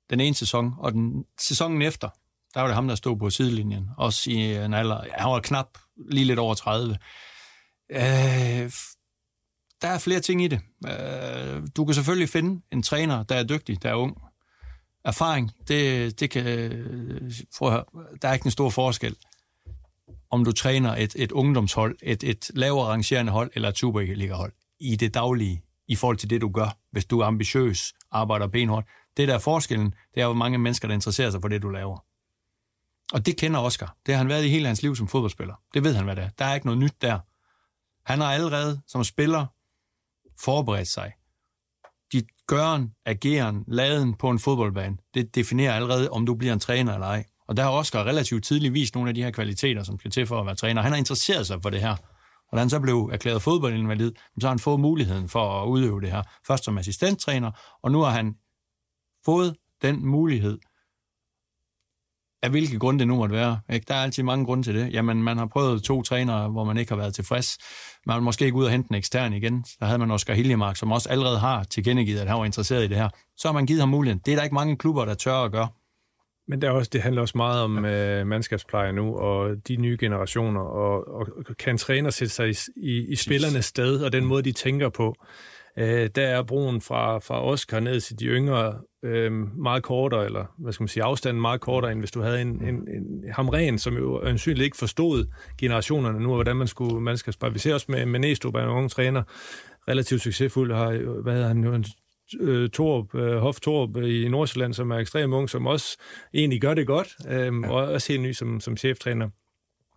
[0.09, 2.09] den ene sæson, og den sæsonen efter,
[2.57, 3.89] der var det ham, der stod på sidelinjen.
[3.97, 5.77] Også i en alder, han var knap
[6.09, 6.97] lige lidt over 30.
[7.91, 7.99] Øh,
[9.81, 10.59] der er flere ting i det.
[10.87, 14.17] Øh, du kan selvfølgelig finde en træner, der er dygtig, der er ung.
[15.05, 16.43] Erfaring, det, det kan...
[17.57, 17.83] Prøv at høre,
[18.21, 19.15] der er ikke en stor forskel
[20.31, 24.95] om du træner et, et ungdomshold, et, et lavere rangerende hold eller et Superliga-hold i
[24.95, 28.87] det daglige, i forhold til det, du gør, hvis du er ambitiøs, arbejder benhårdt.
[29.17, 31.69] Det der er forskellen, det er, hvor mange mennesker, der interesserer sig for det, du
[31.69, 32.06] laver.
[33.13, 33.95] Og det kender Oscar.
[34.05, 35.55] Det har han været i hele hans liv som fodboldspiller.
[35.73, 36.29] Det ved han, hvad det er.
[36.29, 37.19] Der er ikke noget nyt der.
[38.11, 39.45] Han har allerede som spiller
[40.39, 41.13] forberedt sig.
[42.11, 46.93] Dit gøren, ageren, laden på en fodboldbane, det definerer allerede, om du bliver en træner
[46.93, 47.25] eller ej.
[47.47, 50.27] Og der har Oscar relativt tidligt vist nogle af de her kvaliteter, som skal til
[50.27, 50.81] for at være træner.
[50.81, 51.95] Han har interesseret sig for det her.
[52.51, 56.01] Og da han så blev erklæret fodboldinvalid, så har han fået muligheden for at udøve
[56.01, 56.23] det her.
[56.47, 57.51] Først som assistenttræner,
[57.83, 58.35] og nu har han
[59.25, 60.59] fået den mulighed
[62.43, 63.59] af hvilke grunde det nu måtte være.
[63.73, 63.85] Ikke?
[63.87, 64.93] Der er altid mange grunde til det.
[64.93, 67.57] Jamen, man har prøvet to trænere, hvor man ikke har været tilfreds.
[68.05, 69.65] Man vil måske ikke ud og hente en ekstern igen.
[69.79, 72.87] Der havde man Oscar Hiljemark, som også allerede har tilkendegivet, at han var interesseret i
[72.87, 73.09] det her.
[73.37, 74.21] Så har man givet ham muligheden.
[74.25, 75.67] Det er der ikke mange klubber, der tør at gøre.
[76.47, 78.19] Men det, er også, det handler også meget om ja.
[78.19, 81.27] øh, mandskabspleje nu, og de nye generationer, og, og
[81.59, 85.15] kan træner sætte sig i, i, i spillernes sted, og den måde, de tænker på.
[85.79, 90.45] Øh, der er broen fra, fra Oscar ned til de yngre øh, meget kortere, eller
[90.57, 93.79] hvad skal man sige, afstanden meget kortere, end hvis du havde en, en, en Hamren,
[93.79, 95.25] som jo ansynligt ikke forstod
[95.57, 97.53] generationerne nu, og hvordan man skulle, man skal spare.
[97.53, 99.23] Vi ser også med, med Næstrup, en unge træner,
[99.87, 101.83] relativt succesfuld, har, hvad hedder han nu,
[102.39, 105.97] øh, Torp, øh, Hof Torp i Nordsjælland, som er ekstremt ung, som også
[106.33, 107.69] egentlig gør det godt, øh, ja.
[107.69, 109.29] og også helt ny som, som cheftræner.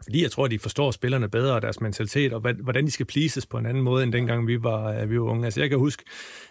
[0.03, 3.07] Fordi jeg tror, at de forstår spillerne bedre og deres mentalitet, og hvordan de skal
[3.07, 5.45] pleases på en anden måde, end dengang vi var, øh, vi var unge.
[5.45, 6.05] Altså jeg kan huske,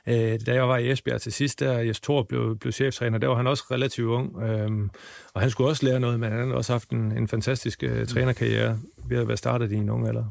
[0.07, 3.27] øh, da jeg var i Esbjerg til sidst, der Jes Thor blev, blev cheftræner, der
[3.27, 4.89] var han også relativt ung, øhm,
[5.33, 8.07] og han skulle også lære noget, men han har også haft en, en fantastisk uh,
[8.07, 10.23] trænerkarriere ved at være startet i en ung alder.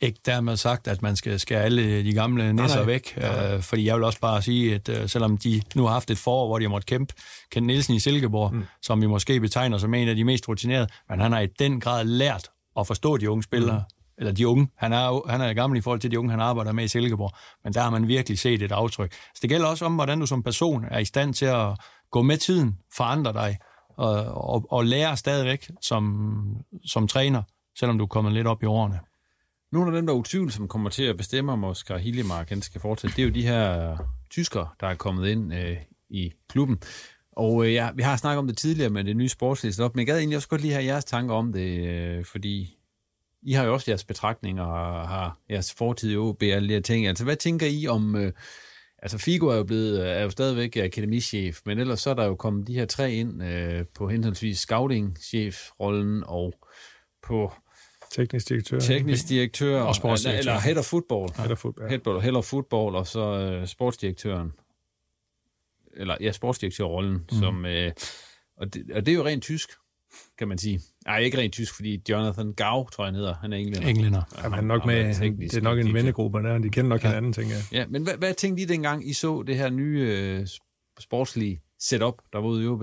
[0.00, 3.54] Ikke dermed sagt, at man skal skære alle de gamle nisser nej, væk, nej.
[3.54, 6.18] Øh, fordi jeg vil også bare sige, at øh, selvom de nu har haft et
[6.18, 7.14] forår, hvor de har måttet kæmpe,
[7.50, 8.64] Ken Nielsen i Silkeborg, mm.
[8.82, 11.80] som vi måske betegner som en af de mest rutinerede, men han har i den
[11.80, 14.14] grad lært at forstå de unge spillere, mm.
[14.18, 14.68] eller de unge.
[14.76, 17.30] Han er, han er gammel i forhold til de unge, han arbejder med i Silkeborg,
[17.64, 19.12] men der har man virkelig set et aftryk.
[19.12, 21.68] Så det gælder også om, hvordan du som person er i stand til at
[22.10, 23.58] gå med tiden, forandre dig,
[23.96, 26.56] og, og, og lære stadigvæk som,
[26.86, 27.42] som træner,
[27.78, 29.00] selvom du er kommet lidt op i årene.
[29.72, 33.16] Nogle af dem, der utvivl, som kommer til at bestemme, om Oscar Hiljemark skal fortsætte,
[33.16, 33.96] det er jo de her
[34.30, 35.76] tyskere, der er kommet ind øh,
[36.10, 36.78] i klubben.
[37.36, 40.00] Og øh, ja, vi har snakket om det tidligere med det nye sportsliste op, men
[40.00, 42.76] jeg gad egentlig også godt lige have jeres tanker om det, øh, fordi
[43.42, 46.74] I har jo også jeres betragtninger og har jeres fortid i OB og alle de
[46.74, 47.06] her ting.
[47.06, 48.16] Altså, hvad tænker I om...
[48.16, 48.32] Øh,
[49.02, 52.34] altså, Figo er jo, blevet, er jo stadigvæk akademichef, men ellers så er der jo
[52.34, 56.54] kommet de her tre ind øh, på henholdsvis scouting-chef-rollen og
[57.22, 57.52] på
[58.14, 58.78] Teknisk direktør.
[58.78, 59.80] Teknisk direktør.
[59.80, 60.38] Og sportsdirektør.
[60.38, 61.28] Eller head of football.
[61.36, 64.52] Head of football, head, of football og så uh, sportsdirektøren.
[65.96, 67.38] Eller ja, sportsdirektørrollen, mm.
[67.38, 67.92] som, øh,
[68.56, 69.70] og, det, og det er jo rent tysk,
[70.38, 70.80] kan man sige.
[71.06, 73.34] Nej, ikke rent tysk, fordi Jonathan Gau, tror jeg, han hedder.
[73.34, 73.88] Han er englænder.
[73.88, 74.22] Englænder.
[74.36, 77.08] Ja, han er nok med, det er nok en vennegruppe der, de kender nok ja.
[77.08, 77.64] hinanden, tænker jeg.
[77.72, 80.46] Ja, men hvad, hvad tænkte I dengang, I så det her nye øh,
[81.00, 82.82] sportslige setup, der var ude i OB?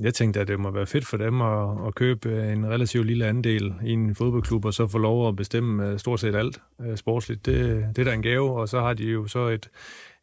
[0.00, 3.26] Jeg tænkte, at det må være fedt for dem at, at købe en relativt lille
[3.26, 6.96] andel i en fodboldklub, og så få lov at bestemme øh, stort set alt uh,
[6.96, 7.46] sportsligt.
[7.46, 9.70] Det, det er da en gave, og så har de jo så et,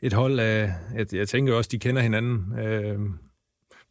[0.02, 3.00] et hold af, jeg, jeg tænker også, de kender hinanden øh,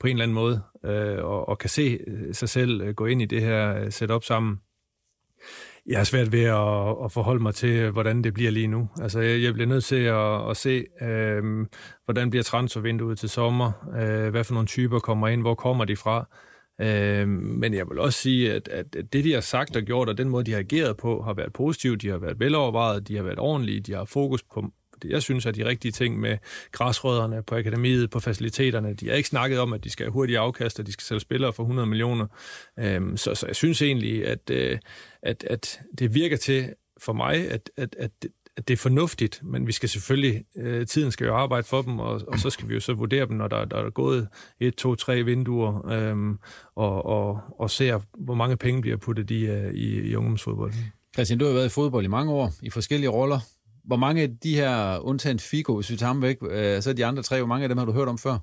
[0.00, 3.06] på en eller anden måde, øh, og, og kan se øh, sig selv øh, gå
[3.06, 4.58] ind i det her øh, setup sammen
[5.88, 8.88] jeg har svært ved at, at forholde mig til, hvordan det bliver lige nu.
[9.00, 11.66] Altså, jeg, jeg bliver nødt til at, at se, øh,
[12.04, 15.96] hvordan bliver transfervinduet til sommer, øh, hvad for nogle typer kommer ind, hvor kommer de
[15.96, 16.28] fra.
[16.80, 20.18] Øh, men jeg vil også sige, at, at det, de har sagt og gjort, og
[20.18, 23.22] den måde, de har ageret på, har været positivt, de har været velovervejet, de har
[23.22, 24.64] været ordentlige, de har fokus på
[25.04, 26.38] jeg synes er de rigtige ting med
[26.72, 28.94] græsrødderne på akademiet, på faciliteterne.
[28.94, 31.20] De har ikke snakket om, at de skal have hurtige afkast, og de skal sælge
[31.20, 32.26] spillere for 100 millioner.
[32.78, 34.78] Øhm, så, så jeg synes egentlig, at, øh,
[35.22, 38.10] at, at det virker til for mig, at, at, at,
[38.56, 41.98] at det er fornuftigt, men vi skal selvfølgelig, øh, tiden skal jo arbejde for dem,
[41.98, 44.28] og, og så skal vi jo så vurdere dem, når der, der er gået
[44.60, 46.38] et, to, tre vinduer, øhm,
[46.76, 50.72] og, og, og se, hvor mange penge bliver puttet i, øh, i, i ungdomsfodbold.
[51.14, 53.40] Christian, du har været i fodbold i mange år, i forskellige roller
[53.88, 57.06] hvor mange af de her, undtagen Figo, hvis vi tager ham væk, øh, så de
[57.06, 58.38] andre tre, hvor mange af dem har du hørt om før?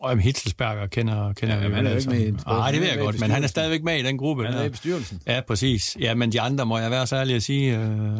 [0.00, 2.98] Og jamen, Hitzelsberger kender, kender ja, vi han er ikke med Nej, det ved jeg
[2.98, 4.44] godt, men han er stadigvæk med i den gruppe.
[4.44, 5.22] Han er i bestyrelsen.
[5.26, 5.96] Ja, præcis.
[6.00, 8.18] Ja, men de andre må jeg være særlig at sige, øh,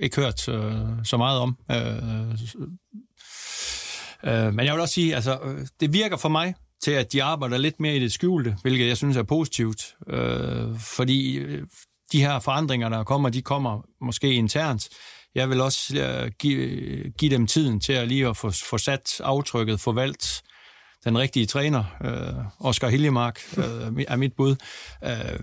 [0.00, 0.72] ikke hørt øh,
[1.04, 1.56] så meget om.
[1.70, 1.76] Øh,
[4.24, 7.22] øh, men jeg vil også sige, altså, øh, det virker for mig til, at de
[7.22, 9.94] arbejder lidt mere i det skjulte, hvilket jeg synes er positivt.
[10.08, 11.66] Øh, fordi øh,
[12.12, 14.88] de her forandringer, der kommer, de kommer måske internt.
[15.36, 19.20] Jeg vil også øh, give, give dem tiden til at lige at få, få sat
[19.24, 20.42] aftrykket, få valgt
[21.04, 24.56] den rigtige træner, øh, Oscar Hiljemark, øh, er mit bud,
[25.04, 25.38] øh,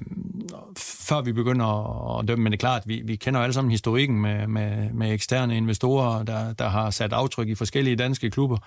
[0.78, 2.44] før vi begynder at dømme.
[2.44, 6.24] Men det er klart, vi, vi kender alle sammen historikken med, med, med eksterne investorer,
[6.24, 8.58] der, der har sat aftryk i forskellige danske klubber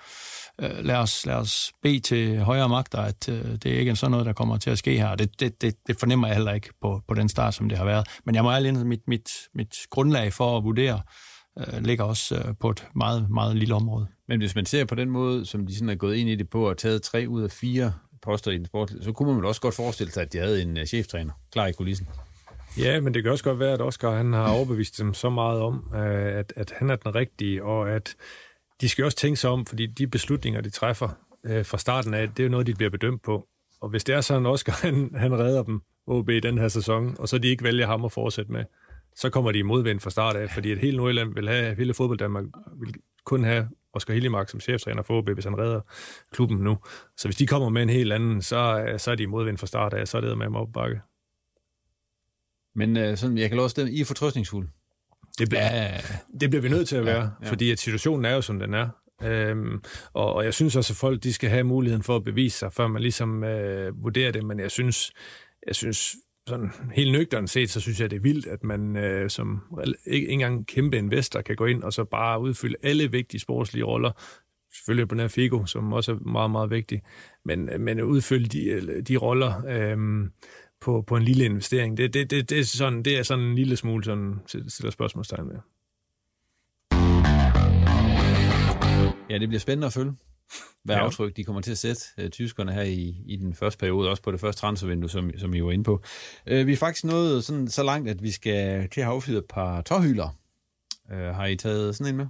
[0.61, 4.11] øh, lad, os, lad os bede til højere magter, at øh, det er ikke sådan
[4.11, 5.15] noget, der kommer til at ske her.
[5.15, 7.85] Det, det, det, det fornemmer jeg heller ikke på, på den start, som det har
[7.85, 8.07] været.
[8.25, 11.01] Men jeg må ærlig mit, mit, mit grundlag for at vurdere
[11.59, 14.07] øh, ligger også øh, på et meget, meget lille område.
[14.27, 16.49] Men hvis man ser på den måde, som de sådan er gået ind i det
[16.49, 19.45] på, og taget tre ud af fire poster i den sport, så kunne man vel
[19.45, 22.07] også godt forestille sig, at de havde en uh, cheftræner klar i kulissen.
[22.77, 25.61] Ja, men det kan også godt være, at Oscar han har overbevist dem så meget
[25.61, 28.15] om, at, at han er den rigtige, og at
[28.81, 31.09] de skal også tænke sig om, fordi de beslutninger, de træffer
[31.43, 33.47] øh, fra starten af, det er jo noget, de bliver bedømt på.
[33.81, 37.15] Og hvis det er sådan, Oscar han, han redder dem, OB, i den her sæson,
[37.19, 38.65] og så de ikke vælger ham at fortsætte med,
[39.15, 41.93] så kommer de i modvind fra start af, fordi et helt Nordjylland vil have, hele
[41.93, 42.45] fodbold Danmark
[42.79, 42.93] vil
[43.25, 45.81] kun have Oscar Hillemark som cheftræner for OB, hvis han redder
[46.31, 46.77] klubben nu.
[47.17, 49.57] Så hvis de kommer med en helt anden, så, øh, så er de i modvind
[49.57, 51.01] fra start af, så er det med dem op bakke.
[52.75, 54.69] Men øh, sådan, jeg kan også stemme, I er fortrøstningsfulde.
[55.39, 56.01] Det bliver, ja.
[56.41, 57.49] det bliver vi nødt til at være, ja, ja.
[57.49, 58.89] fordi at situationen er jo, som den er.
[59.23, 59.81] Øhm,
[60.13, 62.73] og, og jeg synes også, at folk de skal have muligheden for at bevise sig,
[62.73, 65.11] før man ligesom øh, vurderer det, men jeg synes,
[65.67, 66.15] jeg synes
[66.47, 69.61] sådan helt nøgternt set, så synes jeg, det er vildt, at man øh, som
[70.05, 74.11] ikke engang kæmpe investor kan gå ind og så bare udfylde alle vigtige sportslige roller.
[74.73, 77.01] Selvfølgelig på den her Figo, som også er meget, meget vigtig,
[77.45, 80.29] men, men udfylde de, de roller, øh,
[80.81, 81.97] på, på en lille investering.
[81.97, 85.47] Det, det, det, det, er, sådan, det er sådan en lille smule, sådan, stiller spørgsmålstegn
[85.47, 85.55] med.
[89.29, 90.13] Ja, det bliver spændende at følge,
[90.83, 91.01] hvad ja.
[91.01, 94.23] aftryk de kommer til at sætte uh, tyskerne her i, i den første periode, også
[94.23, 96.03] på det første transfervindue, som, som I var inde på.
[96.51, 99.37] Uh, vi er faktisk nået sådan, så langt, at vi skal til at have affyret
[99.37, 100.37] et par tårhylder.
[101.11, 102.27] Uh, har I taget sådan en med?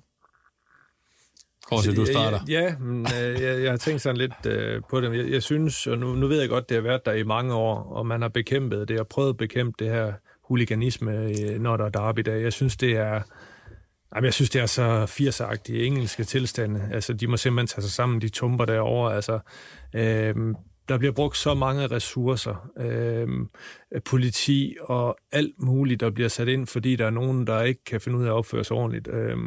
[1.68, 2.40] Korsi, du starter.
[2.50, 5.18] Ja, ja men, øh, jeg, jeg har tænkt sådan lidt øh, på det.
[5.18, 7.54] Jeg, jeg synes, og nu, nu ved jeg godt, det har været der i mange
[7.54, 10.14] år, og man har bekæmpet det, og prøvet at bekæmpe det her
[10.44, 12.44] huliganisme, øh, når der er derby dag.
[12.44, 13.22] Jeg synes, det er...
[14.16, 16.90] Jamen, jeg synes, det er så firsagtige engelske tilstande.
[16.92, 19.16] Altså, de må simpelthen tage sig sammen, de tumper derovre.
[19.16, 19.40] Altså,
[19.96, 20.36] øh,
[20.90, 23.28] der bliver brugt så mange ressourcer, øh,
[24.06, 28.02] politi og alt muligt, der bliver sat ind, fordi der er nogen, der ikke kan
[28.02, 29.08] finde ud af at opføre sig ordentligt.
[29.08, 29.38] Øh,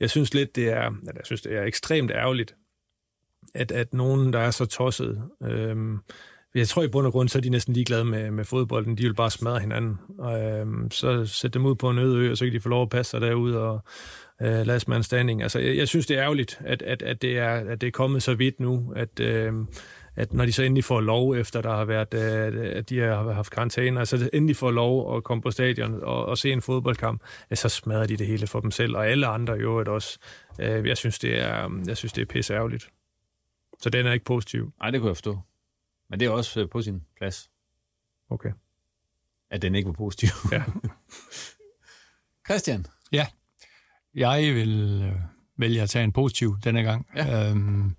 [0.00, 2.54] jeg synes lidt, det er, jeg synes, det er ekstremt ærgerligt,
[3.54, 5.76] at, at nogen, der er så tosset, øh,
[6.54, 8.98] jeg tror i bund og grund, så er de næsten ligeglade med, med fodbolden.
[8.98, 9.98] De vil bare smadre hinanden.
[10.18, 12.68] Og, øh, så sætte dem ud på en øde ø, og så kan de få
[12.68, 13.80] lov at passe sig derude og
[14.42, 15.42] øh, last man standing.
[15.42, 17.90] Altså, jeg, jeg synes, det er ærgerligt, at, at, at, det er, at det er
[17.90, 19.52] kommet så vidt nu, at, øh,
[20.18, 23.32] at når de så endelig får lov, efter der har været, øh, at de har
[23.32, 27.22] haft karantæne, altså endelig får lov at komme på stadion og, og se en fodboldkamp,
[27.54, 30.18] så smadrer de det hele for dem selv, og alle andre jo også.
[30.60, 32.90] Øh, jeg synes, det er, jeg synes, det er pisse ærgerligt.
[33.80, 34.72] Så den er ikke positiv?
[34.80, 35.38] Nej, det kunne jeg forstå.
[36.10, 37.50] Men det er også øh, på sin plads.
[38.30, 38.52] Okay.
[39.50, 40.28] At den ikke var positiv.
[40.52, 40.62] Ja.
[42.48, 42.86] Christian?
[43.12, 43.26] Ja,
[44.14, 45.14] jeg vil
[45.56, 47.06] vælge at tage en positiv denne gang.
[47.16, 47.50] Ja.
[47.50, 47.96] Øhm,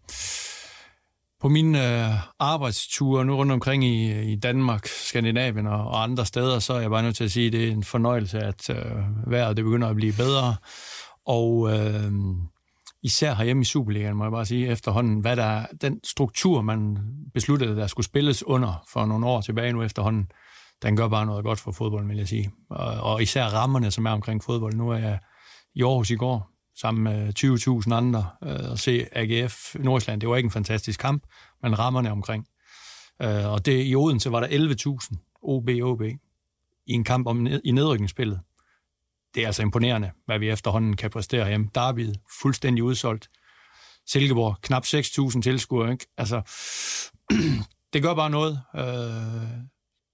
[1.39, 6.59] på mine øh, arbejdsture nu rundt omkring i, i Danmark, Skandinavien og, og andre steder,
[6.59, 9.31] så er jeg bare nødt til at sige, at det er en fornøjelse, at øh,
[9.31, 10.55] vejret det begynder at blive bedre.
[11.25, 12.11] Og øh,
[13.03, 16.97] især herhjemme i Superligaen, må jeg bare sige, efterhånden, hvad der den struktur, man
[17.33, 20.31] besluttede, der skulle spilles under for nogle år tilbage nu efterhånden,
[20.81, 22.51] den gør bare noget godt for fodbold, vil jeg sige.
[22.69, 24.73] Og, og især rammerne, som er omkring fodbold.
[24.73, 25.19] Nu er jeg
[25.75, 26.49] i Aarhus i går,
[26.81, 27.33] sammen med
[27.87, 30.21] 20.000 andre, øh, og se AGF Nordsjælland.
[30.21, 31.23] Det var ikke en fantastisk kamp,
[31.61, 32.47] men rammerne omkring.
[33.21, 36.01] Øh, og det, i Odense var der 11.000 OB-OB
[36.85, 38.39] i en kamp om, i nedrykningsspillet.
[39.35, 41.69] Det er altså imponerende, hvad vi efterhånden kan præstere hjemme.
[41.75, 42.07] Derby
[42.41, 43.29] fuldstændig udsolgt.
[44.07, 45.91] Silkeborg, knap 6.000 tilskuere.
[45.91, 46.07] Ikke?
[46.17, 46.41] Altså,
[47.93, 48.61] det gør bare noget.
[48.75, 49.59] Øh,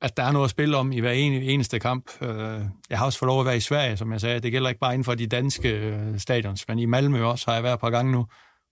[0.05, 2.11] at der er noget at spille om i hver eneste kamp.
[2.21, 4.39] Øh, jeg har også fået lov at være i Sverige, som jeg sagde.
[4.39, 7.53] Det gælder ikke bare inden for de danske øh, stadions, men i Malmø også har
[7.53, 8.25] jeg været et par gange nu.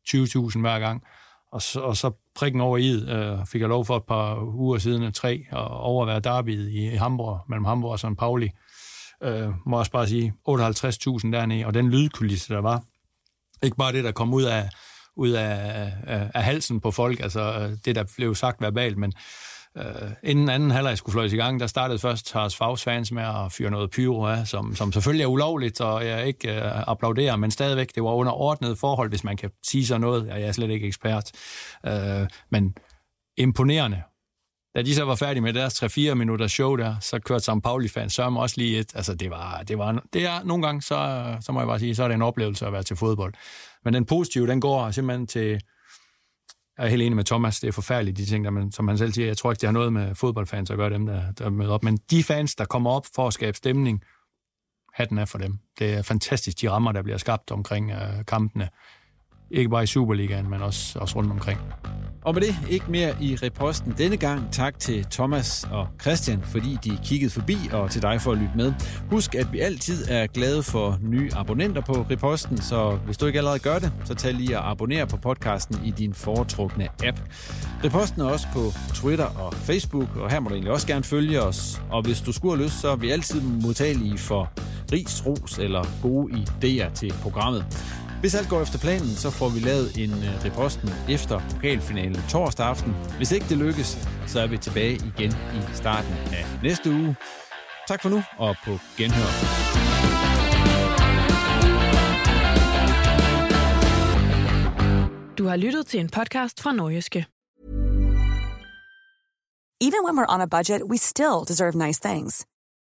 [0.10, 1.04] 20.000 hver gang.
[1.52, 4.78] Og så, og så prikken over i øh, fik jeg lov for et par uger
[4.78, 8.18] siden af tre at overvære derbyet i, i Hamburg, mellem Hamburg og St.
[8.20, 8.50] Pauli.
[9.24, 12.82] Øh, må også bare sige, 58.000 dernede, og den lydkulisse, der var.
[13.64, 14.70] Ikke bare det, der kom ud af,
[15.16, 19.14] ud af, af, af halsen på folk, altså øh, det, der blev sagt verbalt, men
[19.78, 23.24] Øh, inden anden halvleg skulle fløjes i gang, der startede først Haras Favs fans med
[23.24, 27.36] at fyre noget pyro af, som, som selvfølgelig er ulovligt, og jeg ikke øh, applauderer,
[27.36, 30.28] men stadigvæk, det var under ordnet forhold, hvis man kan sige sådan noget.
[30.28, 31.32] Jeg er slet ikke ekspert.
[31.86, 32.76] Øh, men
[33.38, 34.02] imponerende.
[34.76, 38.14] Da de så var færdige med deres 3-4 minutter show der, så kørte Sam Pauli-fans
[38.14, 38.96] sørme også lige et.
[38.96, 41.96] Altså, det var, det var, det er nogle gange, så, så må jeg bare sige,
[41.96, 43.34] så er det en oplevelse at være til fodbold.
[43.86, 45.62] Men den positive, den går simpelthen til,
[46.78, 48.98] jeg er helt enig med Thomas, det er forfærdeligt, de ting, der man, som han
[48.98, 49.28] selv siger.
[49.28, 51.84] Jeg tror ikke, det har noget med fodboldfans at gøre, dem der, der møder op.
[51.84, 54.04] Men de fans, der kommer op for at skabe stemning,
[54.94, 55.60] hatten er for dem.
[55.80, 58.70] Det er fantastisk, de rammer, der bliver skabt omkring øh, kampene.
[59.52, 61.60] Ikke bare i Superligaen, men også, også rundt omkring.
[62.26, 64.52] Og med det ikke mere i reposten denne gang.
[64.52, 68.54] Tak til Thomas og Christian, fordi de kiggede forbi, og til dig for at lytte
[68.56, 68.74] med.
[69.10, 73.40] Husk, at vi altid er glade for nye abonnenter på reposten, så hvis du ikke
[73.40, 77.20] allerede gør det, så tag lige og abonner på podcasten i din foretrukne app.
[77.84, 81.42] Reposten er også på Twitter og Facebook, og her må du egentlig også gerne følge
[81.42, 81.82] os.
[81.92, 84.52] Og hvis du skulle have lyst, så er vi altid modtagelige for
[84.92, 87.66] ris, ros eller gode idéer til programmet.
[88.24, 92.66] Hvis alt går efter planen, så får vi lavet en uh, reposten efter pokalfinalen torsdag
[92.66, 92.96] aften.
[93.18, 93.98] Hvis ikke det lykkes,
[94.28, 97.16] så er vi tilbage igen i starten af næste uge.
[97.88, 99.32] Tak for nu, og på genhør.
[105.38, 107.26] Du har lyttet til en podcast fra Nordjyske.
[109.82, 112.46] Even when we're on a budget, we still deserve nice things.